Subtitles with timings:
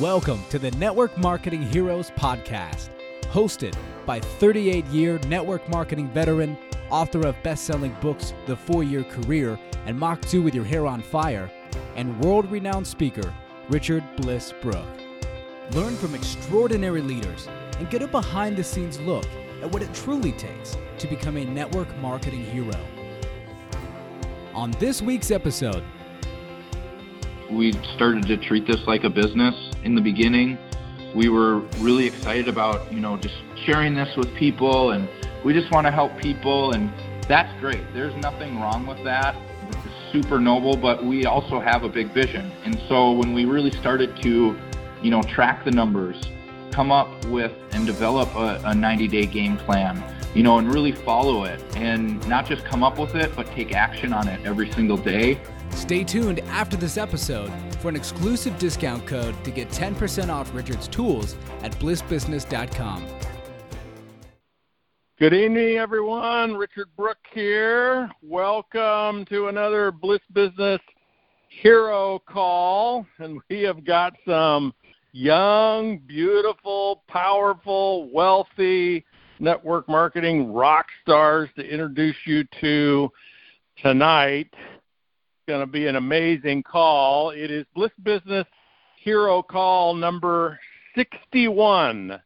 [0.00, 2.90] Welcome to the Network Marketing Heroes Podcast,
[3.22, 3.74] hosted
[4.06, 6.56] by 38 year network marketing veteran,
[6.88, 10.86] author of best selling books The Four Year Career and Mach 2 with Your Hair
[10.86, 11.50] on Fire,
[11.96, 13.34] and world renowned speaker
[13.70, 14.86] Richard Bliss Brooke.
[15.72, 17.48] Learn from extraordinary leaders
[17.80, 19.26] and get a behind the scenes look
[19.62, 22.78] at what it truly takes to become a network marketing hero.
[24.54, 25.82] On this week's episode,
[27.50, 30.58] we started to treat this like a business in the beginning.
[31.14, 33.34] We were really excited about, you know, just
[33.64, 35.08] sharing this with people and
[35.44, 36.92] we just want to help people and
[37.28, 37.82] that's great.
[37.92, 39.36] There's nothing wrong with that.
[39.68, 42.50] It's super noble, but we also have a big vision.
[42.64, 44.58] And so when we really started to,
[45.02, 46.16] you know, track the numbers,
[46.70, 50.02] come up with and develop a, a 90 day game plan,
[50.34, 53.74] you know, and really follow it and not just come up with it, but take
[53.74, 55.40] action on it every single day.
[55.70, 60.88] Stay tuned after this episode for an exclusive discount code to get 10% off Richard's
[60.88, 63.06] tools at blissbusiness.com.
[65.18, 66.54] Good evening, everyone.
[66.54, 68.08] Richard Brooke here.
[68.22, 70.80] Welcome to another Bliss Business
[71.48, 73.04] Hero Call.
[73.18, 74.72] And we have got some
[75.10, 79.04] young, beautiful, powerful, wealthy
[79.40, 83.10] network marketing rock stars to introduce you to
[83.82, 84.52] tonight.
[85.48, 87.30] Going to be an amazing call.
[87.30, 88.44] It is Bliss Business
[89.02, 90.60] Hero Call number
[90.94, 92.20] 61.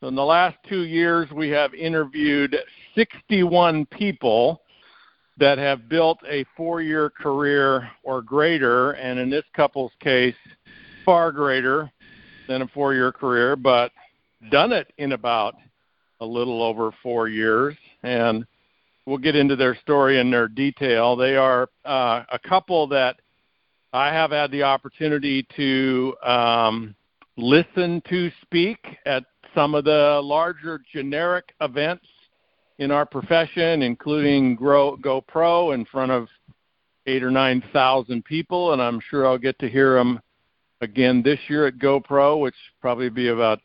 [0.00, 2.56] So in the last two years, we have interviewed
[2.94, 4.62] 61 people
[5.36, 10.34] that have built a four year career or greater, and in this couple's case,
[11.04, 11.92] far greater
[12.48, 13.92] than a four year career, but
[14.50, 15.56] done it in about
[16.20, 17.76] a little over four years.
[18.02, 18.46] And
[19.06, 21.16] we'll get into their story in their detail.
[21.16, 23.16] They are uh, a couple that
[23.92, 26.94] I have had the opportunity to um,
[27.36, 32.06] listen to speak at some of the larger generic events
[32.78, 36.28] in our profession, including Grow, GoPro in front of
[37.06, 40.20] eight or nine thousand people, and I'm sure I'll get to hear them
[40.80, 43.60] again this year at GoPro, which probably be about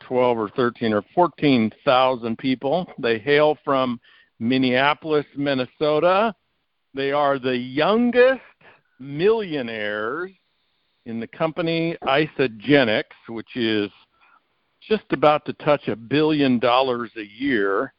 [0.00, 2.90] 12 or 13 or 14 thousand people.
[2.98, 4.00] They hail from
[4.40, 6.34] Minneapolis, Minnesota.
[6.94, 8.40] They are the youngest
[8.98, 10.32] millionaires
[11.06, 13.90] in the company Isagenix, which is
[14.88, 17.92] just about to touch a billion dollars a year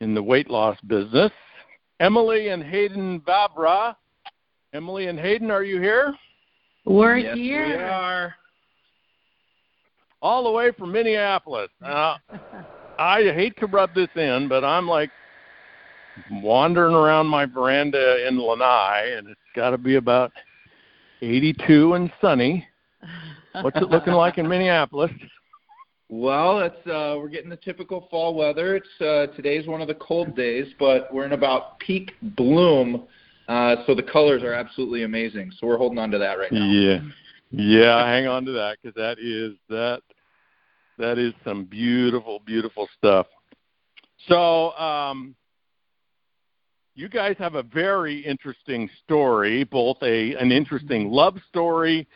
[0.00, 1.32] in the weight loss business.
[2.00, 3.96] Emily and Hayden Vavra.
[4.74, 6.14] Emily and Hayden, are you here?
[6.84, 7.66] We're Yes, here.
[7.66, 8.34] we are.
[10.20, 11.70] All the way from Minneapolis.
[11.80, 12.16] Now,
[12.98, 15.10] I hate to rub this in, but I'm like
[16.30, 20.32] wandering around my veranda in Lanai, and it's got to be about
[21.22, 22.66] 82 and sunny.
[23.62, 25.10] What's it looking like in Minneapolis?
[26.08, 28.76] Well, it's uh, we're getting the typical fall weather.
[28.76, 33.08] It's uh, today's one of the cold days, but we're in about peak bloom,
[33.48, 35.50] uh, so the colors are absolutely amazing.
[35.58, 36.64] So we're holding on to that right now.
[36.64, 37.00] Yeah,
[37.50, 38.06] yeah.
[38.06, 40.02] Hang on to that because that is that
[40.98, 43.26] that is some beautiful, beautiful stuff.
[44.28, 45.34] So, um,
[46.96, 52.08] you guys have a very interesting story, both a an interesting love story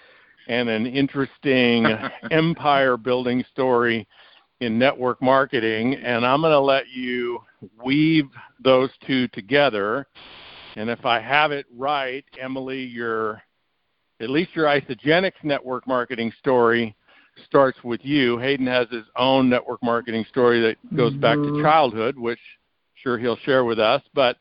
[0.49, 1.87] and an interesting
[2.31, 4.09] empire building story
[4.61, 5.95] in network marketing.
[5.95, 7.41] And I'm going to let you
[7.85, 8.29] weave
[8.65, 10.07] those two together.
[10.77, 13.43] And if I have it right, Emily, your
[14.21, 16.97] at least your Isagenix network marketing story
[17.45, 18.39] starts with you.
[18.39, 21.63] Hayden has his own network marketing story that goes back to mm-hmm.
[21.63, 22.41] childhood, which
[22.95, 24.03] sure he'll share with us.
[24.15, 24.37] But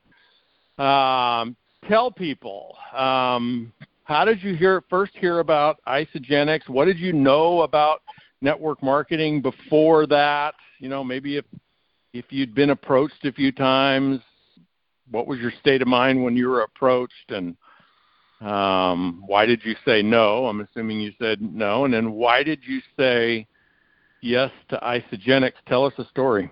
[0.79, 1.56] um,
[1.88, 3.72] tell people um,
[4.03, 6.67] how did you hear first hear about Isagenix?
[6.67, 8.01] What did you know about
[8.41, 10.56] network marketing before that?
[10.79, 11.45] You know, maybe if
[12.13, 14.19] if you'd been approached a few times,
[15.12, 17.56] what was your state of mind when you were approached, and
[18.41, 20.47] um, why did you say no?
[20.47, 23.46] I'm assuming you said no, and then why did you say
[24.22, 25.52] yes to Isagenix?
[25.67, 26.49] Tell us a story.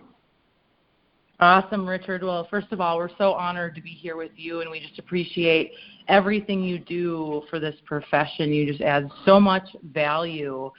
[1.40, 2.24] Awesome, Richard.
[2.24, 4.98] Well, first of all, we're so honored to be here with you, and we just
[4.98, 5.74] appreciate
[6.08, 8.52] everything you do for this profession.
[8.52, 9.64] You just add so much
[9.94, 10.72] value.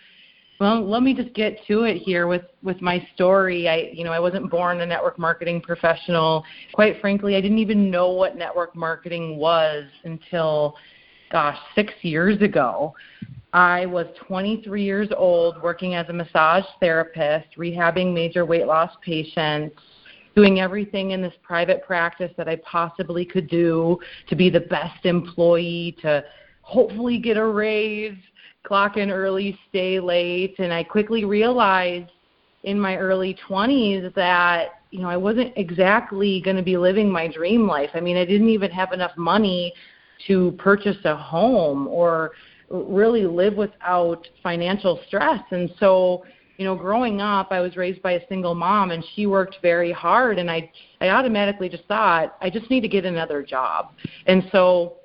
[0.58, 3.68] Well, let me just get to it here with with my story.
[3.68, 6.44] I, you know, I wasn't born a network marketing professional.
[6.72, 10.74] Quite frankly, I didn't even know what network marketing was until,
[11.30, 12.94] gosh, six years ago.
[13.52, 19.80] I was 23 years old, working as a massage therapist, rehabbing major weight loss patients
[20.38, 23.98] doing everything in this private practice that I possibly could do
[24.28, 26.22] to be the best employee, to
[26.62, 28.16] hopefully get a raise,
[28.62, 32.12] clock in early, stay late, and I quickly realized
[32.62, 37.26] in my early 20s that you know I wasn't exactly going to be living my
[37.26, 37.90] dream life.
[37.94, 39.72] I mean, I didn't even have enough money
[40.28, 42.30] to purchase a home or
[42.70, 45.42] really live without financial stress.
[45.50, 46.24] And so,
[46.58, 49.92] you know, growing up, I was raised by a single mom and she worked very
[49.92, 50.70] hard and I
[51.00, 53.92] I automatically just thought I just need to get another job.
[54.26, 54.96] And so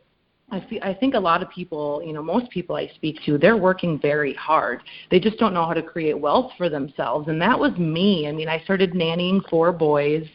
[0.51, 3.37] I, feel, I think a lot of people, you know, most people I speak to,
[3.37, 4.81] they're working very hard.
[5.09, 7.27] They just don't know how to create wealth for themselves.
[7.27, 8.27] And that was me.
[8.27, 10.27] I mean, I started nannying four boys.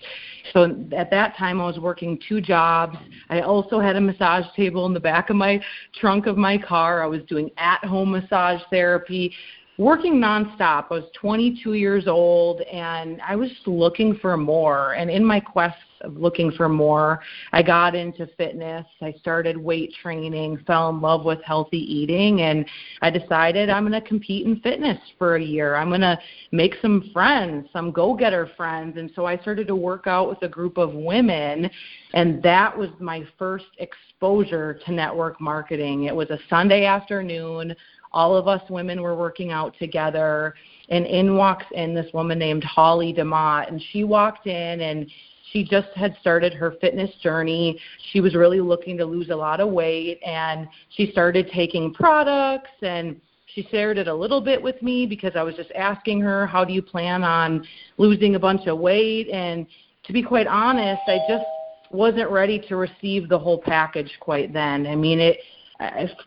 [0.53, 0.65] So
[0.97, 2.97] at that time, I was working two jobs.
[3.29, 5.61] I also had a massage table in the back of my
[6.01, 7.03] trunk of my car.
[7.03, 9.33] I was doing at home massage therapy
[9.79, 10.87] working nonstop.
[10.91, 14.95] I was 22 years old and I was just looking for more.
[14.95, 17.21] And in my quest of looking for more,
[17.53, 18.85] I got into fitness.
[19.01, 22.65] I started weight training, fell in love with healthy eating, and
[23.03, 25.77] I decided I'm going to compete in fitness for a year.
[25.77, 26.19] I'm going to
[26.53, 28.97] make some friends, some go getter friends.
[28.97, 31.71] And so I started to work out with a group of women,
[32.15, 36.05] and that was my first exposure to network marketing.
[36.05, 37.75] It was a Sunday afternoon
[38.13, 40.55] all of us women were working out together
[40.89, 45.11] and in walks in this woman named Holly DeMott and she walked in and
[45.53, 47.79] she just had started her fitness journey.
[48.13, 52.71] She was really looking to lose a lot of weight and she started taking products
[52.83, 53.21] and
[53.55, 56.65] she shared it a little bit with me because I was just asking her, How
[56.65, 57.67] do you plan on
[57.97, 59.29] losing a bunch of weight?
[59.31, 59.67] And
[60.05, 61.45] to be quite honest, I just
[61.91, 64.87] wasn't ready to receive the whole package quite then.
[64.87, 65.39] I mean, it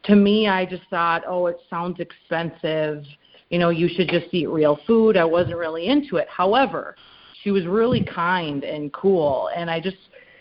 [0.03, 3.03] to me, I just thought, oh, it sounds expensive.
[3.49, 5.17] You know, you should just eat real food.
[5.17, 6.27] I wasn't really into it.
[6.29, 6.95] However,
[7.43, 9.97] she was really kind and cool, and I just,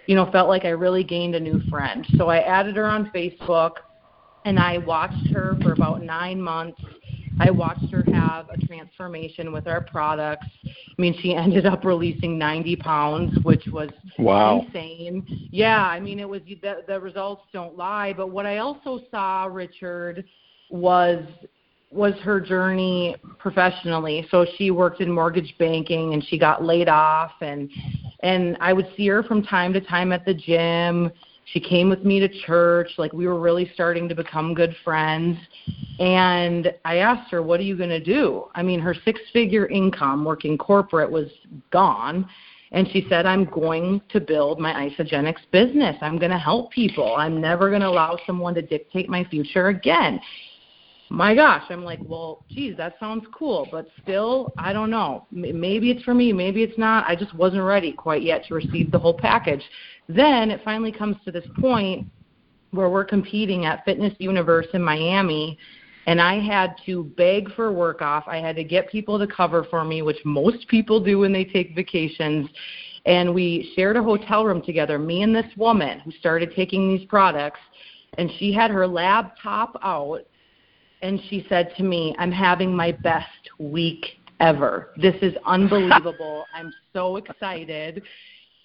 [0.06, 2.06] you know, felt like I really gained a new friend.
[2.16, 3.72] So I added her on Facebook,
[4.44, 6.80] and I watched her for about nine months
[7.40, 10.46] I watched her have a transformation with our products.
[10.64, 13.88] I mean, she ended up releasing 90 pounds, which was
[14.18, 14.62] wow.
[14.66, 15.48] insane.
[15.50, 18.12] Yeah, I mean, it was the, the results don't lie.
[18.12, 20.24] But what I also saw, Richard,
[20.68, 21.24] was
[21.92, 24.24] was her journey professionally.
[24.30, 27.68] So she worked in mortgage banking and she got laid off and
[28.22, 31.10] and I would see her from time to time at the gym
[31.52, 32.90] she came with me to church.
[32.96, 35.38] Like we were really starting to become good friends.
[35.98, 38.44] And I asked her, What are you going to do?
[38.54, 41.28] I mean, her six figure income working corporate was
[41.70, 42.28] gone.
[42.72, 45.96] And she said, I'm going to build my Isagenix business.
[46.00, 47.16] I'm going to help people.
[47.16, 50.20] I'm never going to allow someone to dictate my future again.
[51.12, 55.26] My gosh, I'm like, well, geez, that sounds cool, but still, I don't know.
[55.32, 57.04] Maybe it's for me, maybe it's not.
[57.08, 59.62] I just wasn't ready quite yet to receive the whole package.
[60.08, 62.06] Then it finally comes to this point
[62.70, 65.58] where we're competing at Fitness Universe in Miami,
[66.06, 68.24] and I had to beg for work off.
[68.28, 71.44] I had to get people to cover for me, which most people do when they
[71.44, 72.48] take vacations.
[73.04, 77.06] And we shared a hotel room together, me and this woman who started taking these
[77.08, 77.60] products.
[78.18, 80.22] And she had her laptop out,
[81.02, 84.90] and she said to me, I'm having my best week ever.
[84.96, 86.44] This is unbelievable.
[86.54, 88.02] I'm so excited.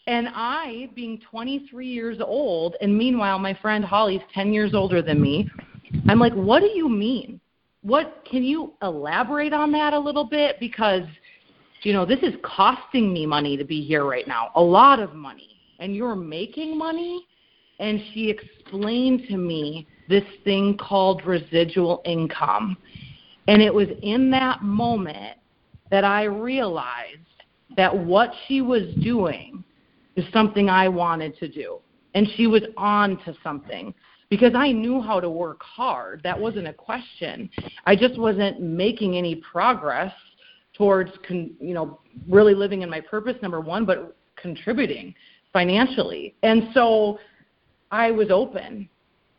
[0.07, 5.21] And I, being 23 years old, and meanwhile, my friend Holly's 10 years older than
[5.21, 5.49] me,
[6.07, 7.39] I'm like, what do you mean?
[7.81, 10.57] What can you elaborate on that a little bit?
[10.59, 11.03] Because,
[11.83, 15.13] you know, this is costing me money to be here right now, a lot of
[15.13, 17.25] money, and you're making money.
[17.79, 22.77] And she explained to me this thing called residual income.
[23.47, 25.37] And it was in that moment
[25.91, 27.19] that I realized
[27.77, 29.63] that what she was doing
[30.15, 31.79] is something I wanted to do.
[32.13, 33.93] And she was on to something
[34.29, 36.21] because I knew how to work hard.
[36.23, 37.49] That wasn't a question.
[37.85, 40.13] I just wasn't making any progress
[40.73, 45.13] towards, con, you know, really living in my purpose, number one, but contributing
[45.53, 46.35] financially.
[46.43, 47.19] And so
[47.91, 48.89] I was open.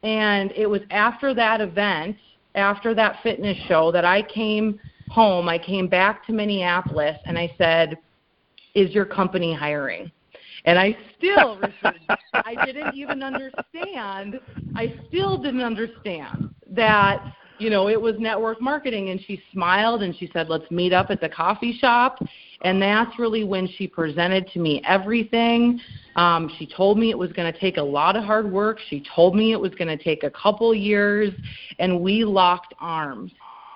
[0.03, 2.17] And it was after that event,
[2.55, 5.49] after that fitness show, that I came home.
[5.49, 7.99] I came back to Minneapolis and I said,
[8.75, 10.11] Is your company hiring?
[10.65, 12.01] And I still, Richard,
[12.35, 14.41] I didn't even understand.
[14.75, 19.11] I still didn't understand that, you know, it was network marketing.
[19.11, 22.19] And she smiled and she said, let's meet up at the coffee shop.
[22.63, 25.81] And that's really when she presented to me everything.
[26.17, 28.79] Um, she told me it was going to take a lot of hard work.
[28.89, 31.33] She told me it was going to take a couple years.
[31.79, 33.33] And we locked arms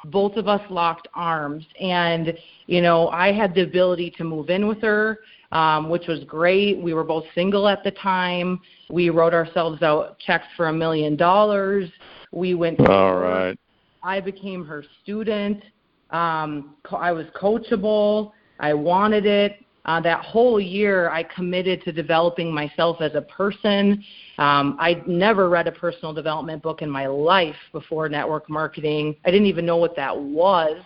[0.07, 2.33] both of us locked arms and
[2.65, 5.19] you know i had the ability to move in with her
[5.53, 6.81] um, which was great.
[6.81, 8.61] We were both single at the time.
[8.89, 11.91] We wrote ourselves out checks for a million dollars.
[12.33, 12.81] We went.
[12.81, 13.59] All right.
[14.03, 15.63] I became her student.
[16.11, 18.33] Um, I was coachable.
[18.59, 19.65] I wanted it.
[19.87, 24.05] Uh, that whole year, I committed to developing myself as a person.
[24.39, 29.17] Um, I'd never read a personal development book in my life before network marketing.
[29.25, 30.83] I didn't even know what that was.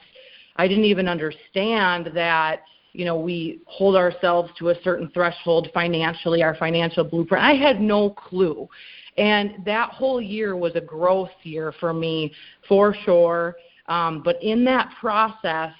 [0.56, 6.44] I didn't even understand that you know we hold ourselves to a certain threshold financially,
[6.44, 7.44] our financial blueprint.
[7.44, 8.68] I had no clue,
[9.16, 12.32] and that whole year was a growth year for me,
[12.68, 13.56] for sure.
[13.86, 15.72] Um, but in that process,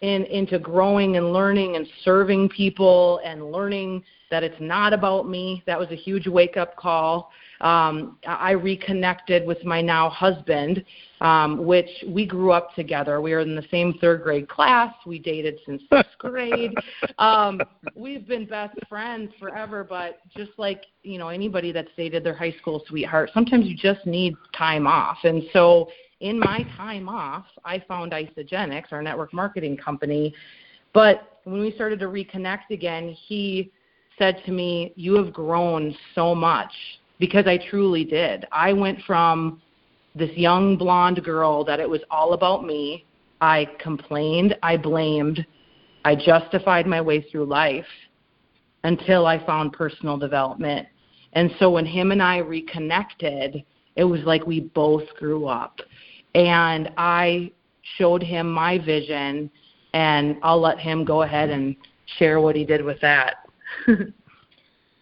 [0.00, 5.62] in, into growing and learning and serving people and learning that it's not about me.
[5.66, 7.30] That was a huge wake up call.
[7.64, 10.84] Um, I reconnected with my now husband,
[11.22, 13.22] um, which we grew up together.
[13.22, 14.94] We were in the same third grade class.
[15.06, 16.74] We dated since sixth grade.
[17.18, 17.62] Um,
[17.94, 22.54] we've been best friends forever, but just like you know anybody that's dated their high
[22.60, 25.16] school sweetheart, sometimes you just need time off.
[25.24, 25.88] And so
[26.20, 30.34] in my time off, I found Isagenix, our network marketing company.
[30.92, 33.72] But when we started to reconnect again, he
[34.18, 36.72] said to me, You have grown so much
[37.26, 38.44] because I truly did.
[38.52, 39.62] I went from
[40.14, 43.06] this young blonde girl that it was all about me.
[43.40, 45.44] I complained, I blamed,
[46.04, 47.86] I justified my way through life
[48.84, 50.86] until I found personal development.
[51.32, 53.64] And so when him and I reconnected,
[53.96, 55.80] it was like we both grew up
[56.34, 57.52] and I
[57.96, 59.50] showed him my vision,
[59.94, 61.76] and I'll let him go ahead and
[62.18, 63.36] share what he did with that.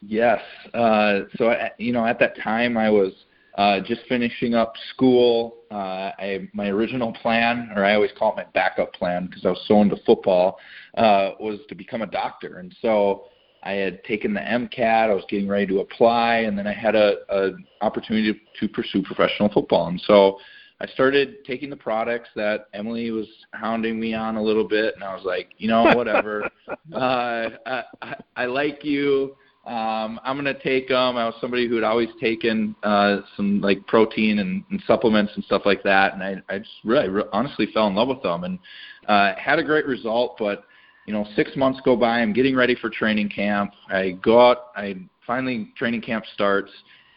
[0.07, 0.41] yes.
[0.75, 3.13] Uh, so, you know, at that time, I was
[3.57, 5.57] uh, just finishing up school.
[5.71, 9.51] Uh, I, my original plan, or I always call it my backup plan because I
[9.51, 10.59] was so into football,
[10.97, 12.59] uh, was to become a doctor.
[12.59, 13.25] And so
[13.63, 15.11] I had taken the MCAT.
[15.11, 18.73] I was getting ready to apply, and then I had a, a opportunity to, to
[18.73, 19.89] pursue professional football.
[19.89, 20.39] And so
[20.81, 25.05] I started taking the products that Emily was hounding me on a little bit, and
[25.05, 26.51] I was like, you know, whatever.
[26.93, 29.37] uh, I, I, I like you.
[29.65, 31.17] Um, I'm gonna take them.
[31.17, 35.45] I was somebody who had always taken uh, some like protein and, and supplements and
[35.45, 38.45] stuff like that, and I, I just really, really honestly fell in love with them
[38.45, 38.59] and
[39.07, 40.37] uh, had a great result.
[40.39, 40.65] But
[41.07, 42.21] you know, six months go by.
[42.21, 43.73] I'm getting ready for training camp.
[43.89, 44.69] I go out.
[44.75, 46.71] I finally training camp starts.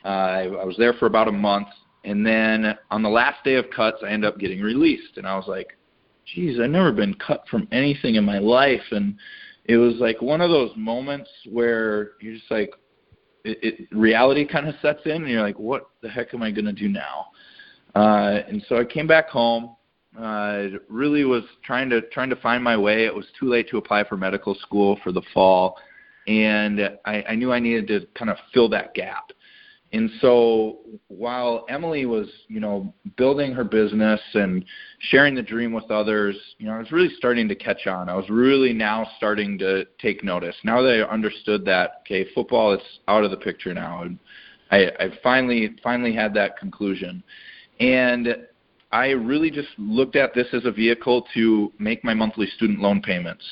[0.03, 1.67] Uh, I, I was there for about a month
[2.05, 5.17] and then on the last day of cuts, I end up getting released.
[5.17, 5.75] And I was like,
[6.25, 8.83] geez, I've never been cut from anything in my life.
[8.91, 9.15] And
[9.65, 12.72] it was like one of those moments where you're just like,
[13.43, 16.51] it, it reality kind of sets in, and you're like, what the heck am I
[16.51, 17.27] going to do now?
[17.95, 19.75] Uh, and so I came back home.
[20.17, 23.05] Uh, really was trying to trying to find my way.
[23.05, 25.77] It was too late to apply for medical school for the fall,
[26.27, 29.31] and I, I knew I needed to kind of fill that gap.
[29.93, 34.65] And so while Emily was, you know, building her business and
[34.99, 38.09] sharing the dream with others, you know, I was really starting to catch on.
[38.09, 40.55] I was really now starting to take notice.
[40.63, 44.01] Now that I understood that, okay, football is out of the picture now.
[44.01, 44.19] And
[44.71, 47.23] I, I finally finally had that conclusion.
[47.79, 48.47] And
[48.91, 53.01] I really just looked at this as a vehicle to make my monthly student loan
[53.01, 53.43] payments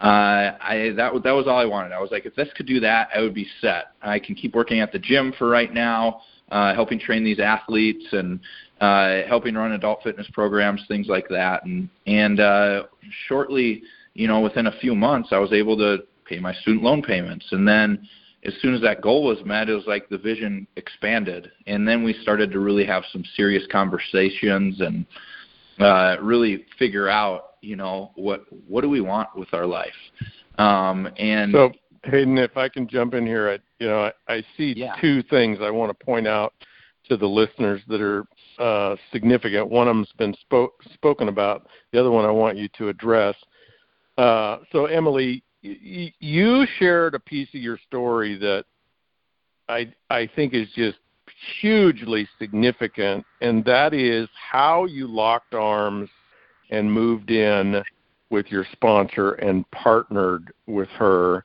[0.00, 1.92] uh, I that that was all I wanted.
[1.92, 3.92] I was like, if this could do that, I would be set.
[4.00, 8.04] I can keep working at the gym for right now, uh, helping train these athletes
[8.12, 8.38] and
[8.80, 11.64] uh, helping run adult fitness programs, things like that.
[11.64, 12.84] And and uh,
[13.26, 13.82] shortly,
[14.14, 17.46] you know, within a few months, I was able to pay my student loan payments.
[17.50, 18.06] And then
[18.44, 21.50] as soon as that goal was met, it was like the vision expanded.
[21.66, 25.06] And then we started to really have some serious conversations and
[25.80, 29.92] uh, really figure out you know what what do we want with our life?
[30.58, 31.72] Um and so
[32.04, 34.94] hayden if i can jump in here i you know i, I see yeah.
[35.00, 36.54] two things i want to point out
[37.08, 38.24] to the listeners that are
[38.58, 39.68] uh, significant.
[39.68, 41.68] One of them's been spoke, spoken about.
[41.92, 43.34] The other one i want you to address.
[44.16, 48.64] Uh, so emily y- you shared a piece of your story that
[49.68, 50.98] i i think is just
[51.60, 56.08] hugely significant and that is how you locked arms
[56.70, 57.82] and moved in
[58.30, 61.44] with your sponsor and partnered with her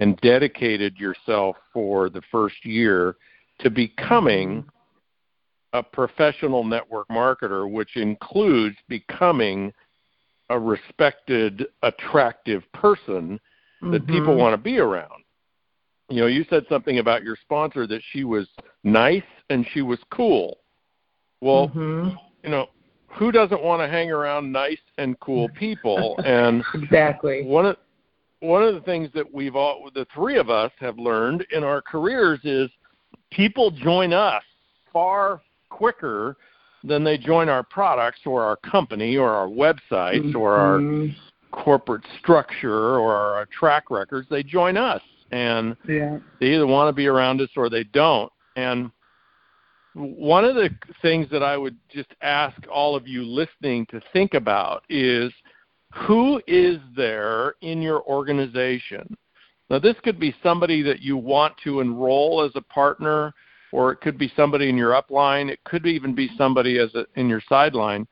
[0.00, 3.16] and dedicated yourself for the first year
[3.58, 4.64] to becoming
[5.72, 9.72] a professional network marketer, which includes becoming
[10.48, 13.38] a respected, attractive person
[13.82, 14.12] that mm-hmm.
[14.12, 15.22] people want to be around.
[16.08, 18.48] You know, you said something about your sponsor that she was
[18.82, 20.58] nice and she was cool.
[21.40, 22.16] Well, mm-hmm.
[22.42, 22.66] you know,
[23.12, 26.18] who doesn't want to hang around nice and cool people?
[26.24, 27.76] And exactly one of
[28.40, 31.82] one of the things that we've all the three of us have learned in our
[31.82, 32.70] careers is
[33.30, 34.42] people join us
[34.92, 36.36] far quicker
[36.82, 40.36] than they join our products or our company or our websites mm-hmm.
[40.36, 41.14] or our mm-hmm.
[41.50, 44.26] corporate structure or our track records.
[44.30, 46.18] They join us, and yeah.
[46.40, 48.32] they either want to be around us or they don't.
[48.56, 48.90] And
[49.94, 50.70] one of the
[51.02, 55.32] things that I would just ask all of you listening to think about is
[55.92, 59.16] who is there in your organization?
[59.68, 63.32] Now, this could be somebody that you want to enroll as a partner,
[63.72, 65.48] or it could be somebody in your upline.
[65.48, 68.06] It could even be somebody as a, in your sideline.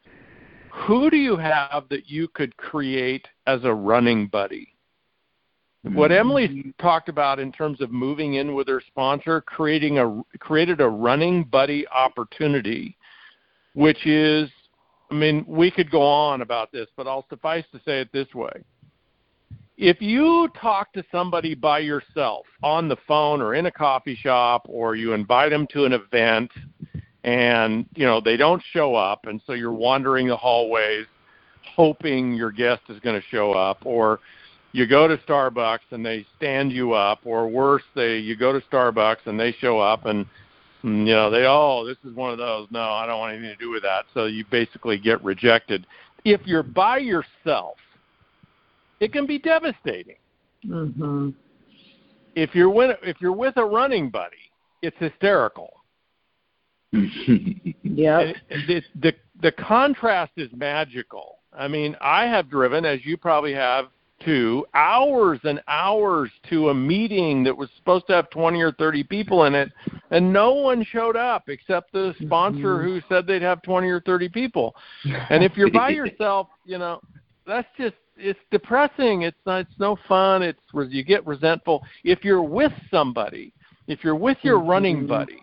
[0.86, 4.74] Who do you have that you could create as a running buddy?
[5.82, 6.20] What mm-hmm.
[6.20, 10.88] Emily talked about in terms of moving in with her sponsor, creating a created a
[10.88, 12.96] running buddy opportunity,
[13.74, 14.50] which is,
[15.10, 18.34] I mean, we could go on about this, but I'll suffice to say it this
[18.34, 18.50] way:
[19.76, 24.66] if you talk to somebody by yourself on the phone or in a coffee shop,
[24.68, 26.50] or you invite them to an event,
[27.22, 31.06] and you know they don't show up, and so you're wandering the hallways,
[31.76, 34.18] hoping your guest is going to show up, or
[34.72, 38.60] you go to Starbucks and they stand you up, or worse, they you go to
[38.66, 40.26] Starbucks and they show up and
[40.84, 43.56] mm, you know they oh this is one of those no I don't want anything
[43.56, 45.86] to do with that so you basically get rejected.
[46.24, 47.76] If you're by yourself,
[49.00, 50.16] it can be devastating.
[50.66, 51.30] Mm-hmm.
[52.34, 54.36] If you're with if you're with a running buddy,
[54.82, 55.72] it's hysterical.
[56.92, 58.32] yeah.
[58.48, 61.38] The, the the contrast is magical.
[61.52, 63.86] I mean, I have driven, as you probably have,
[64.24, 69.04] to hours and hours to a meeting that was supposed to have 20 or 30
[69.04, 69.70] people in it
[70.10, 72.86] and no one showed up except the sponsor mm-hmm.
[72.86, 74.74] who said they'd have 20 or 30 people.
[75.30, 77.00] And if you're by yourself you know
[77.46, 79.22] that's just it's depressing.
[79.22, 80.42] It's not it's no fun.
[80.42, 81.84] It's you get resentful.
[82.02, 83.52] If you're with somebody
[83.86, 85.06] if you're with your running mm-hmm.
[85.06, 85.40] buddy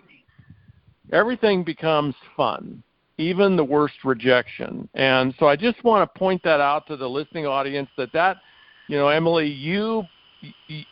[1.14, 2.82] everything becomes fun
[3.18, 4.90] even the worst rejection.
[4.94, 8.38] And so i just want to point that out to the listening audience that that
[8.88, 10.04] you know, Emily, you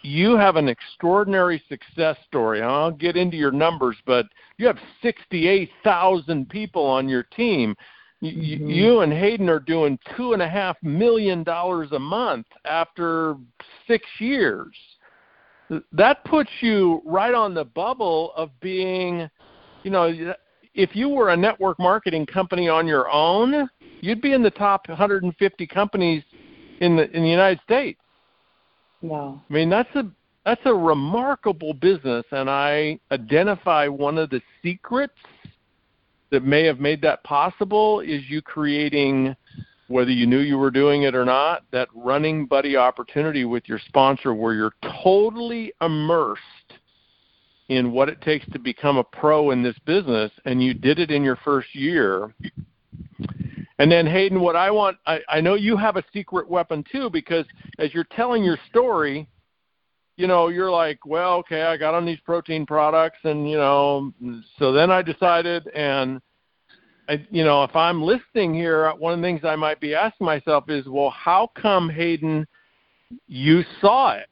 [0.01, 2.61] you have an extraordinary success story.
[2.61, 4.25] I'll get into your numbers, but
[4.57, 7.75] you have 68,000 people on your team.
[8.23, 8.67] Mm-hmm.
[8.67, 13.35] You and Hayden are doing two and a half million dollars a month after
[13.87, 14.75] six years.
[15.91, 19.29] That puts you right on the bubble of being,
[19.83, 20.33] you know,
[20.73, 23.69] if you were a network marketing company on your own,
[24.01, 26.23] you'd be in the top 150 companies
[26.83, 27.99] in the in the United States.
[29.01, 29.41] Wow.
[29.49, 30.05] I mean that's a
[30.45, 35.13] that's a remarkable business and I identify one of the secrets
[36.31, 39.35] that may have made that possible is you creating
[39.87, 43.79] whether you knew you were doing it or not, that running buddy opportunity with your
[43.87, 46.41] sponsor where you're totally immersed
[47.69, 51.11] in what it takes to become a pro in this business and you did it
[51.11, 52.33] in your first year
[53.79, 57.09] and then Hayden, what I want, I, I know you have a secret weapon too,
[57.09, 57.45] because
[57.79, 59.27] as you're telling your story,
[60.15, 64.13] you know, you're like, well, okay, I got on these protein products, and you know,
[64.59, 66.21] so then I decided, and
[67.09, 70.25] I, you know, if I'm listening here, one of the things I might be asking
[70.25, 72.45] myself is, well, how come Hayden,
[73.27, 74.29] you saw it?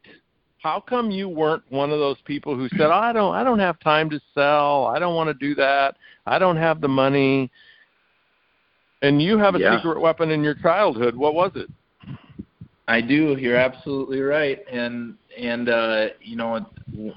[0.60, 3.60] How come you weren't one of those people who said, oh, I don't, I don't
[3.60, 7.50] have time to sell, I don't want to do that, I don't have the money
[9.02, 9.78] and you have a yeah.
[9.78, 11.16] secret weapon in your childhood.
[11.16, 11.70] What was it?
[12.88, 13.38] I do.
[13.40, 14.60] You're absolutely right.
[14.72, 16.66] And and uh, you know,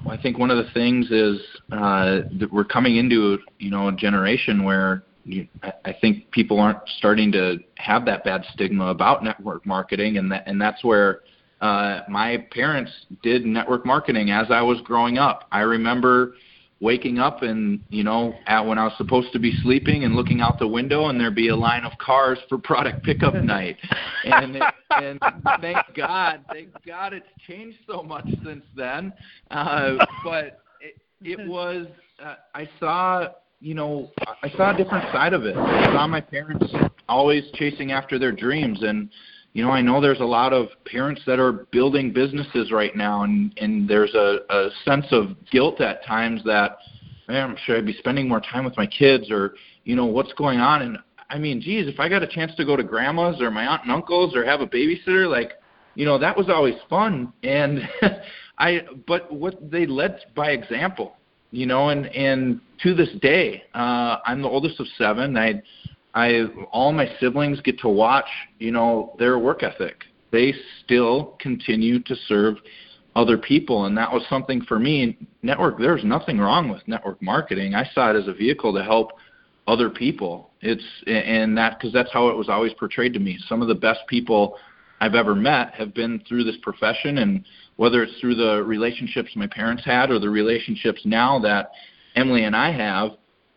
[0.09, 1.39] I think one of the things is
[1.71, 5.47] uh, that we're coming into you know a generation where you,
[5.83, 10.43] I think people aren't starting to have that bad stigma about network marketing, and that
[10.47, 11.21] and that's where
[11.61, 12.91] uh, my parents
[13.23, 15.47] did network marketing as I was growing up.
[15.51, 16.35] I remember
[16.81, 20.41] waking up and you know at when I was supposed to be sleeping and looking
[20.41, 23.77] out the window and there'd be a line of cars for product pickup night.
[24.25, 25.19] And it, and
[25.61, 29.13] thank God thank God it's changed so much since then.
[29.51, 31.87] Uh but it, it was
[32.23, 33.27] uh, I saw
[33.61, 34.11] you know
[34.43, 35.55] I saw a different side of it.
[35.55, 36.65] I saw my parents
[37.07, 39.09] always chasing after their dreams and
[39.55, 43.23] you know, I know there's a lot of parents that are building businesses right now,
[43.23, 46.77] and and there's a, a sense of guilt at times that,
[47.29, 50.59] man, should I be spending more time with my kids, or you know, what's going
[50.59, 50.81] on?
[50.81, 50.97] And
[51.29, 53.83] I mean, geez, if I got a chance to go to grandma's or my aunt
[53.83, 55.53] and uncle's or have a babysitter, like,
[55.93, 57.31] you know, that was always fun.
[57.41, 57.87] And
[58.57, 61.15] I, but what they led by example,
[61.51, 65.37] you know, and and to this day, uh, I'm the oldest of seven.
[65.37, 65.63] I
[66.15, 70.03] I all my siblings get to watch, you know, their work ethic.
[70.31, 72.55] They still continue to serve
[73.15, 77.73] other people and that was something for me network there's nothing wrong with network marketing
[77.73, 79.13] i saw it as a vehicle to help
[79.67, 83.37] other people It's and that because that's how it was always portrayed to me.
[83.47, 84.57] Some of the best people
[85.01, 87.43] I've ever met have been through this profession, and
[87.75, 91.71] whether it's through the relationships my parents had or the relationships now that
[92.15, 93.11] Emily and I have,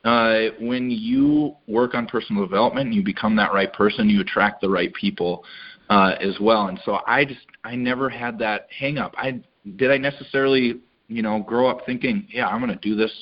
[0.08, 4.62] uh, when you work on personal development and you become that right person, you attract
[4.62, 5.44] the right people
[5.90, 6.68] uh, as well.
[6.68, 9.14] And so I just I never had that hang up.
[9.18, 9.42] I
[9.76, 13.12] did I necessarily you know grow up thinking, yeah, I'm going to do this.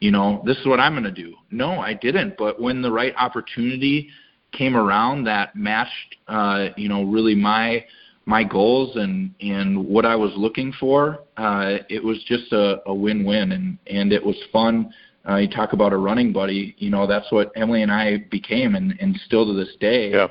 [0.00, 1.34] You know, this is what I'm going to do.
[1.50, 2.36] No, I didn't.
[2.36, 4.10] But when the right opportunity
[4.52, 7.84] came around that matched, uh, you know, really my
[8.26, 12.94] my goals and and what I was looking for, uh, it was just a, a
[12.94, 14.92] win-win, and and it was fun.
[15.28, 18.74] Uh, you talk about a running buddy, you know, that's what Emily and I became,
[18.74, 20.28] and and still to this day, yeah.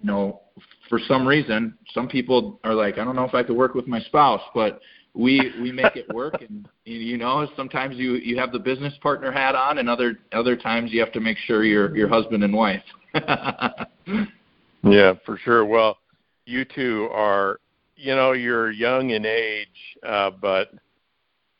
[0.00, 0.42] you know,
[0.88, 3.86] for some reason, some people are like, I don't know if I could work with
[3.86, 4.80] my spouse, but
[5.14, 9.30] we we make it work, and you know, sometimes you you have the business partner
[9.30, 12.54] hat on, and other other times you have to make sure you're your husband and
[12.54, 12.82] wife.
[14.82, 15.64] yeah, for sure.
[15.64, 15.98] Well
[16.50, 17.60] you two are,
[17.96, 19.68] you know, you're young in age,
[20.06, 20.72] uh, but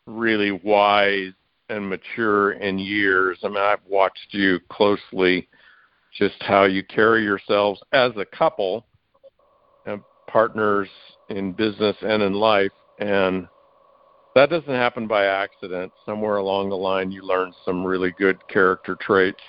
[0.05, 1.31] really wise
[1.71, 3.39] and mature in years.
[3.43, 5.47] I mean, I've watched you closely,
[6.17, 8.85] just how you carry yourselves as a couple
[9.85, 10.89] and partners
[11.29, 13.47] in business and in life, and
[14.35, 15.91] that doesn't happen by accident.
[16.05, 19.41] Somewhere along the line, you learn some really good character traits,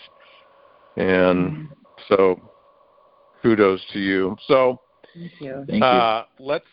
[0.97, 1.69] and
[2.09, 2.41] so
[3.43, 4.37] kudos to you.
[4.47, 4.81] So
[5.15, 5.65] Thank you.
[5.69, 5.87] Thank you.
[5.87, 6.65] Uh, let's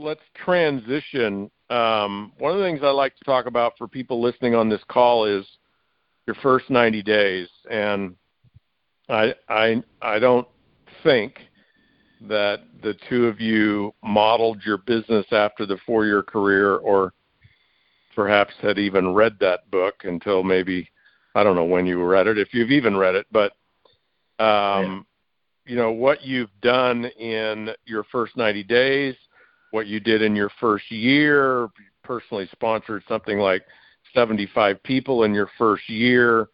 [0.00, 1.50] let's transition.
[1.68, 4.80] Um, one of the things I like to talk about for people listening on this
[4.88, 5.46] call is
[6.26, 8.16] your first 90 days, and
[9.08, 10.48] I I I don't
[11.02, 11.38] think
[12.22, 17.12] that the two of you modeled your business after the four-year career, or
[18.14, 20.88] perhaps had even read that book until maybe
[21.34, 23.52] I don't know when you read it, if you've even read it, but
[24.42, 25.06] um,
[25.66, 29.14] you know what you've done in your first 90 days,
[29.70, 31.68] what you did in your first year.
[32.02, 33.62] Personally sponsored something like
[34.14, 36.48] 75 people in your first year,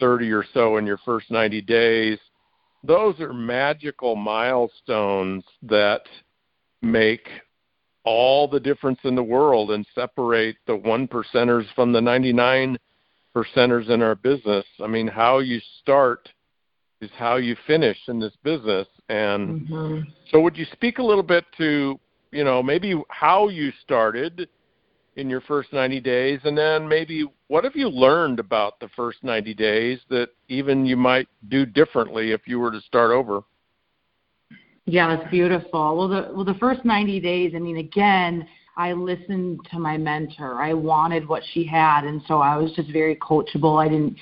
[0.00, 2.18] 30 or so in your first 90 days.
[2.84, 6.02] Those are magical milestones that
[6.82, 7.28] make
[8.04, 12.78] all the difference in the world and separate the one percenters from the 99
[13.34, 14.64] percenters in our business.
[14.82, 16.28] I mean, how you start
[17.00, 18.86] is how you finish in this business.
[19.08, 21.98] And hmm so, would you speak a little bit to,
[22.30, 24.48] you know, maybe how you started
[25.16, 29.18] in your first 90 days, and then maybe what have you learned about the first
[29.24, 33.42] 90 days that even you might do differently if you were to start over?
[34.84, 35.96] Yeah, that's beautiful.
[35.98, 37.52] Well, the well the first 90 days.
[37.54, 40.62] I mean, again, I listened to my mentor.
[40.62, 43.84] I wanted what she had, and so I was just very coachable.
[43.84, 44.16] I didn't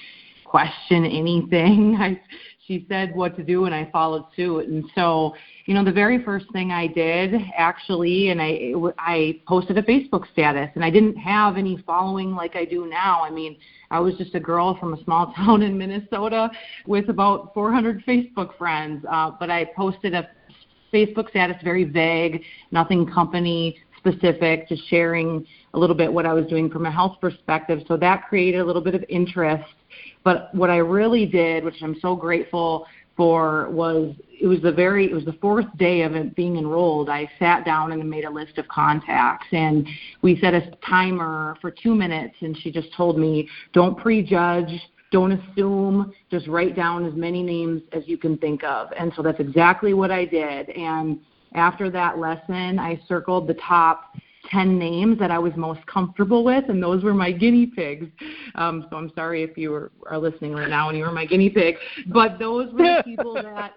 [0.44, 1.96] question anything.
[2.00, 2.20] I
[2.66, 4.68] she said what to do and I followed suit.
[4.68, 5.34] And so,
[5.66, 10.31] you know, the very first thing I did actually, and I I posted a Facebook
[10.33, 13.22] status, and I didn't have any following like I do now.
[13.22, 13.57] I mean,
[13.90, 16.50] I was just a girl from a small town in Minnesota
[16.87, 20.29] with about 400 Facebook friends, uh, but I posted a
[20.92, 26.46] Facebook status very vague, nothing company specific, just sharing a little bit what I was
[26.46, 27.81] doing from a health perspective.
[27.88, 29.64] So that created a little bit of interest
[30.24, 32.85] but what I really did, which I'm so grateful
[33.16, 37.09] for, was it was the very it was the fourth day of it being enrolled.
[37.09, 39.88] I sat down and made a list of contacts, and
[40.22, 42.35] we set a timer for two minutes.
[42.40, 44.70] And she just told me, don't prejudge,
[45.11, 48.88] don't assume, just write down as many names as you can think of.
[48.98, 50.70] And so that's exactly what I did.
[50.70, 51.20] And
[51.55, 54.14] after that lesson, I circled the top
[54.50, 58.06] 10 names that I was most comfortable with, and those were my guinea pigs.
[58.54, 61.26] Um, so I'm sorry if you were, are listening right now and you were my
[61.26, 61.76] guinea pig,
[62.09, 63.76] but those were the people that,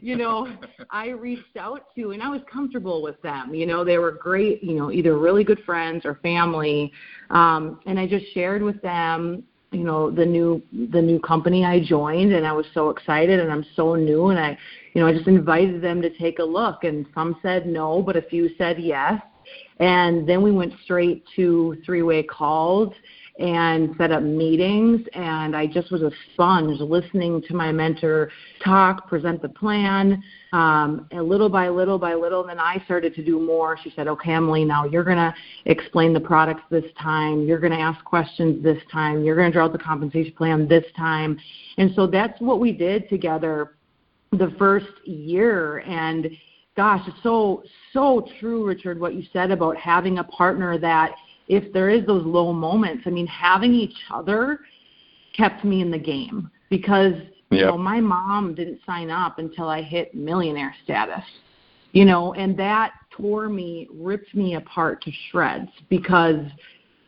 [0.00, 0.48] you know,
[0.90, 3.54] I reached out to, and I was comfortable with them.
[3.54, 6.92] You know, they were great, you know, either really good friends or family,
[7.30, 11.80] um, and I just shared with them you know the new the new company I
[11.80, 14.56] joined and I was so excited and I'm so new and I
[14.94, 18.16] you know I just invited them to take a look and some said no but
[18.16, 19.20] a few said yes
[19.78, 22.92] and then we went straight to three way calls
[23.38, 25.06] and set up meetings.
[25.12, 28.30] And I just was a sponge listening to my mentor
[28.64, 32.40] talk, present the plan, um, and little by little by little.
[32.40, 33.78] And then I started to do more.
[33.82, 35.34] She said, Okay, Emily, now you're going to
[35.66, 37.46] explain the products this time.
[37.46, 39.22] You're going to ask questions this time.
[39.22, 41.38] You're going to draw out the compensation plan this time.
[41.76, 43.76] And so that's what we did together
[44.32, 45.78] the first year.
[45.78, 46.30] And
[46.76, 47.62] gosh, it's so
[47.92, 51.14] so true, Richard, what you said about having a partner that
[51.48, 54.60] if there is those low moments, I mean, having each other
[55.36, 57.14] kept me in the game because
[57.50, 57.60] Yep.
[57.60, 61.24] You know, my mom didn't sign up until I hit millionaire status.
[61.92, 66.44] You know, and that tore me, ripped me apart to shreds because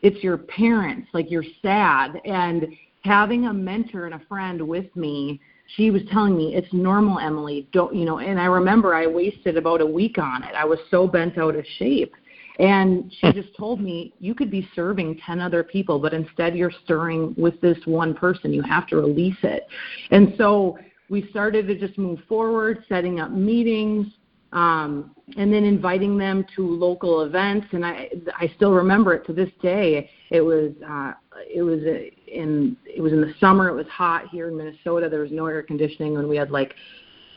[0.01, 2.67] it's your parents, like you're sad and
[3.03, 5.39] having a mentor and a friend with me
[5.75, 7.67] she was telling me it's normal emily.
[7.71, 10.55] Don't you know and i remember i wasted about a week on it.
[10.55, 12.13] I was so bent out of shape.
[12.59, 16.73] And she just told me you could be serving 10 other people but instead you're
[16.83, 18.53] stirring with this one person.
[18.53, 19.67] You have to release it.
[20.11, 20.77] And so
[21.09, 24.07] we started to just move forward setting up meetings
[24.51, 27.67] um, and then inviting them to local events.
[27.71, 30.09] And I I still remember it to this day.
[30.31, 31.13] It was uh,
[31.47, 31.79] it was
[32.27, 33.69] in it was in the summer.
[33.69, 35.09] It was hot here in Minnesota.
[35.09, 36.73] There was no air conditioning, and we had like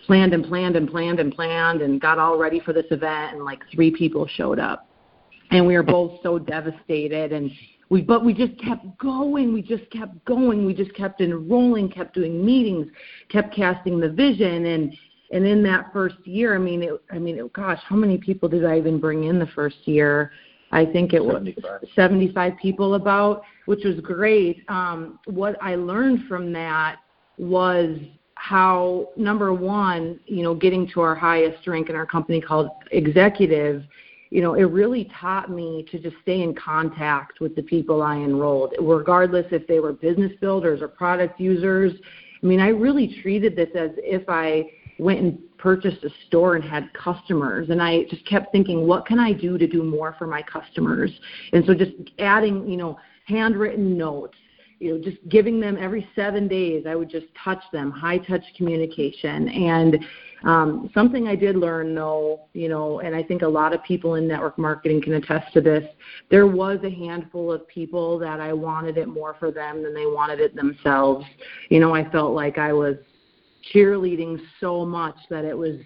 [0.07, 3.37] planned and planned and planned and planned and got all ready for this event.
[3.37, 4.87] And like three people showed up,
[5.51, 7.33] and we were both so devastated.
[7.33, 7.51] And
[7.89, 9.53] we but we just kept going.
[9.53, 10.67] We just kept going.
[10.67, 12.87] We just kept enrolling, kept doing meetings,
[13.29, 14.97] kept casting the vision and
[15.33, 18.51] and in that first year, I mean, it, I mean, it, gosh, how many people
[18.51, 20.31] did I even bring in the first year?
[20.73, 21.81] I think it 75.
[21.83, 24.65] was 75 people about, which was great.
[24.69, 26.97] Um, what I learned from that
[27.39, 27.99] was
[28.35, 33.85] how number one, you know, getting to our highest rank in our company called executive,
[34.31, 38.17] you know, it really taught me to just stay in contact with the people I
[38.17, 41.93] enrolled, regardless if they were business builders or product users.
[42.43, 46.65] I mean, I really treated this as if I went and purchased a store and
[46.65, 50.27] had customers and I just kept thinking what can I do to do more for
[50.27, 51.13] my customers?
[51.53, 54.37] And so just adding you know handwritten notes
[54.81, 58.43] you know just giving them every 7 days I would just touch them high touch
[58.57, 59.49] communication.
[59.51, 60.05] And
[60.43, 64.17] um, something I did learn though you know and I think a lot of people
[64.17, 65.85] in network marketing can attest to this
[66.29, 70.07] there was a handful of people that I wanted it more for them than they
[70.07, 71.25] wanted it themselves.
[71.69, 72.97] You know I felt like I was
[73.73, 75.77] cheerleading so much that it was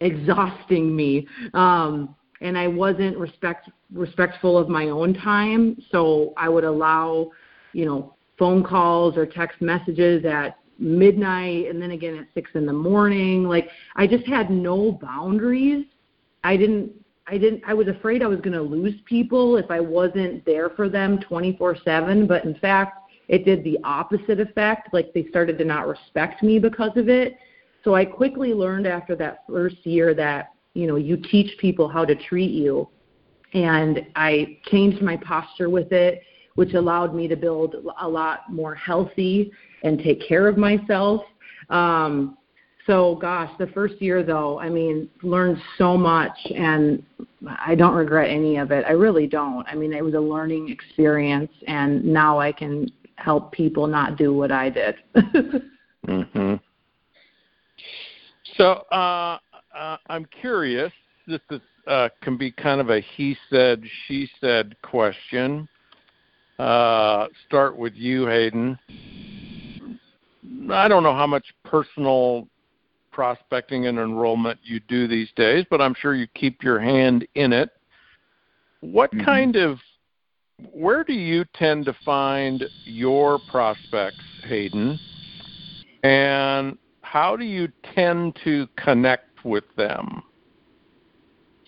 [0.00, 1.26] exhausting me.
[1.54, 7.30] Um, and I wasn't respect respectful of my own time, so I would allow,
[7.72, 12.64] you know, phone calls or text messages at midnight and then again at six in
[12.64, 13.44] the morning.
[13.44, 15.86] Like I just had no boundaries.
[16.44, 16.92] I didn't
[17.26, 20.88] I didn't I was afraid I was gonna lose people if I wasn't there for
[20.88, 24.92] them twenty four seven, but in fact it did the opposite effect.
[24.92, 27.36] Like they started to not respect me because of it.
[27.84, 32.04] So I quickly learned after that first year that, you know, you teach people how
[32.04, 32.88] to treat you.
[33.54, 36.22] And I changed my posture with it,
[36.54, 39.52] which allowed me to build a lot more healthy
[39.84, 41.22] and take care of myself.
[41.70, 42.36] Um,
[42.86, 47.02] so gosh, the first year though, I mean, learned so much and
[47.46, 48.84] I don't regret any of it.
[48.86, 49.66] I really don't.
[49.68, 54.32] I mean, it was a learning experience and now I can help people not do
[54.32, 54.96] what I did.
[56.06, 56.54] hmm
[58.56, 59.38] So uh,
[59.76, 60.92] uh, I'm curious.
[61.26, 65.68] This is, uh, can be kind of a he said, she said question.
[66.58, 68.78] Uh, start with you, Hayden.
[70.72, 72.48] I don't know how much personal
[73.12, 77.52] prospecting and enrollment you do these days, but I'm sure you keep your hand in
[77.52, 77.70] it.
[78.80, 79.24] What mm-hmm.
[79.24, 79.78] kind of
[80.72, 84.98] where do you tend to find your prospects, Hayden?
[86.02, 90.22] And how do you tend to connect with them?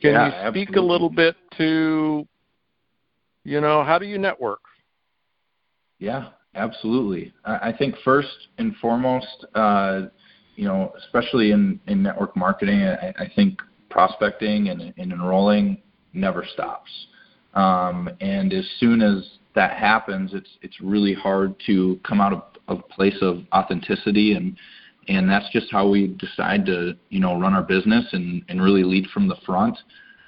[0.00, 0.88] Can yeah, you speak absolutely.
[0.88, 2.26] a little bit to,
[3.44, 4.60] you know, how do you network?
[5.98, 7.32] Yeah, absolutely.
[7.44, 10.02] I think first and foremost, uh,
[10.56, 15.82] you know, especially in, in network marketing, I, I think prospecting and, and enrolling
[16.14, 16.90] never stops.
[17.54, 22.42] Um, and as soon as that happens, it's it's really hard to come out of
[22.68, 24.56] a place of authenticity and
[25.08, 28.84] and that's just how we decide to you know run our business and and really
[28.84, 29.76] lead from the front.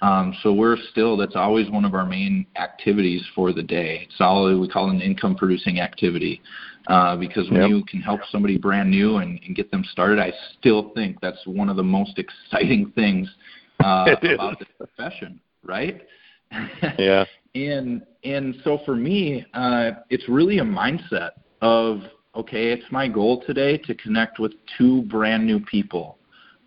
[0.00, 4.08] Um, so we're still that's always one of our main activities for the day.
[4.10, 6.42] It's all we call an income producing activity
[6.88, 7.70] uh, because when yep.
[7.70, 11.46] you can help somebody brand new and, and get them started, I still think that's
[11.46, 12.18] one of the most
[12.52, 13.28] exciting things
[13.84, 16.02] uh, about the profession, right?
[16.98, 17.24] Yeah.
[17.54, 22.02] and and so for me, uh, it's really a mindset of
[22.34, 26.18] okay, it's my goal today to connect with two brand new people.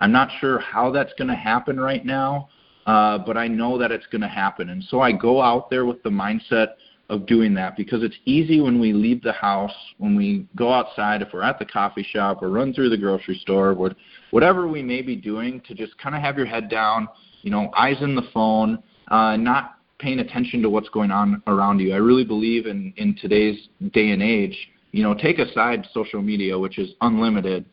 [0.02, 2.50] I'm not sure how that's going to happen right now,
[2.86, 4.70] uh, but I know that it's going to happen.
[4.70, 6.74] And so I go out there with the mindset
[7.10, 11.22] of doing that because it's easy when we leave the house, when we go outside,
[11.22, 13.96] if we're at the coffee shop or run through the grocery store, or
[14.32, 17.08] whatever we may be doing, to just kind of have your head down,
[17.42, 21.80] you know, eyes in the phone, uh, not paying attention to what's going on around
[21.80, 21.94] you.
[21.94, 24.58] I really believe in in today's day and age,
[24.92, 27.66] you know, take aside social media, which is unlimited.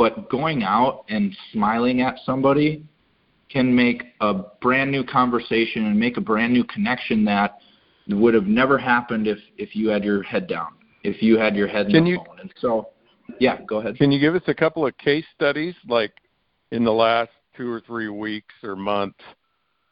[0.00, 2.82] but going out and smiling at somebody
[3.50, 7.58] can make a brand new conversation and make a brand new connection that
[8.08, 10.68] would have never happened if if you had your head down,
[11.04, 12.40] if you had your head in the you, phone.
[12.40, 12.88] And so,
[13.38, 13.96] yeah, go ahead.
[13.96, 16.12] Can you give us a couple of case studies, like
[16.70, 19.20] in the last two or three weeks or months?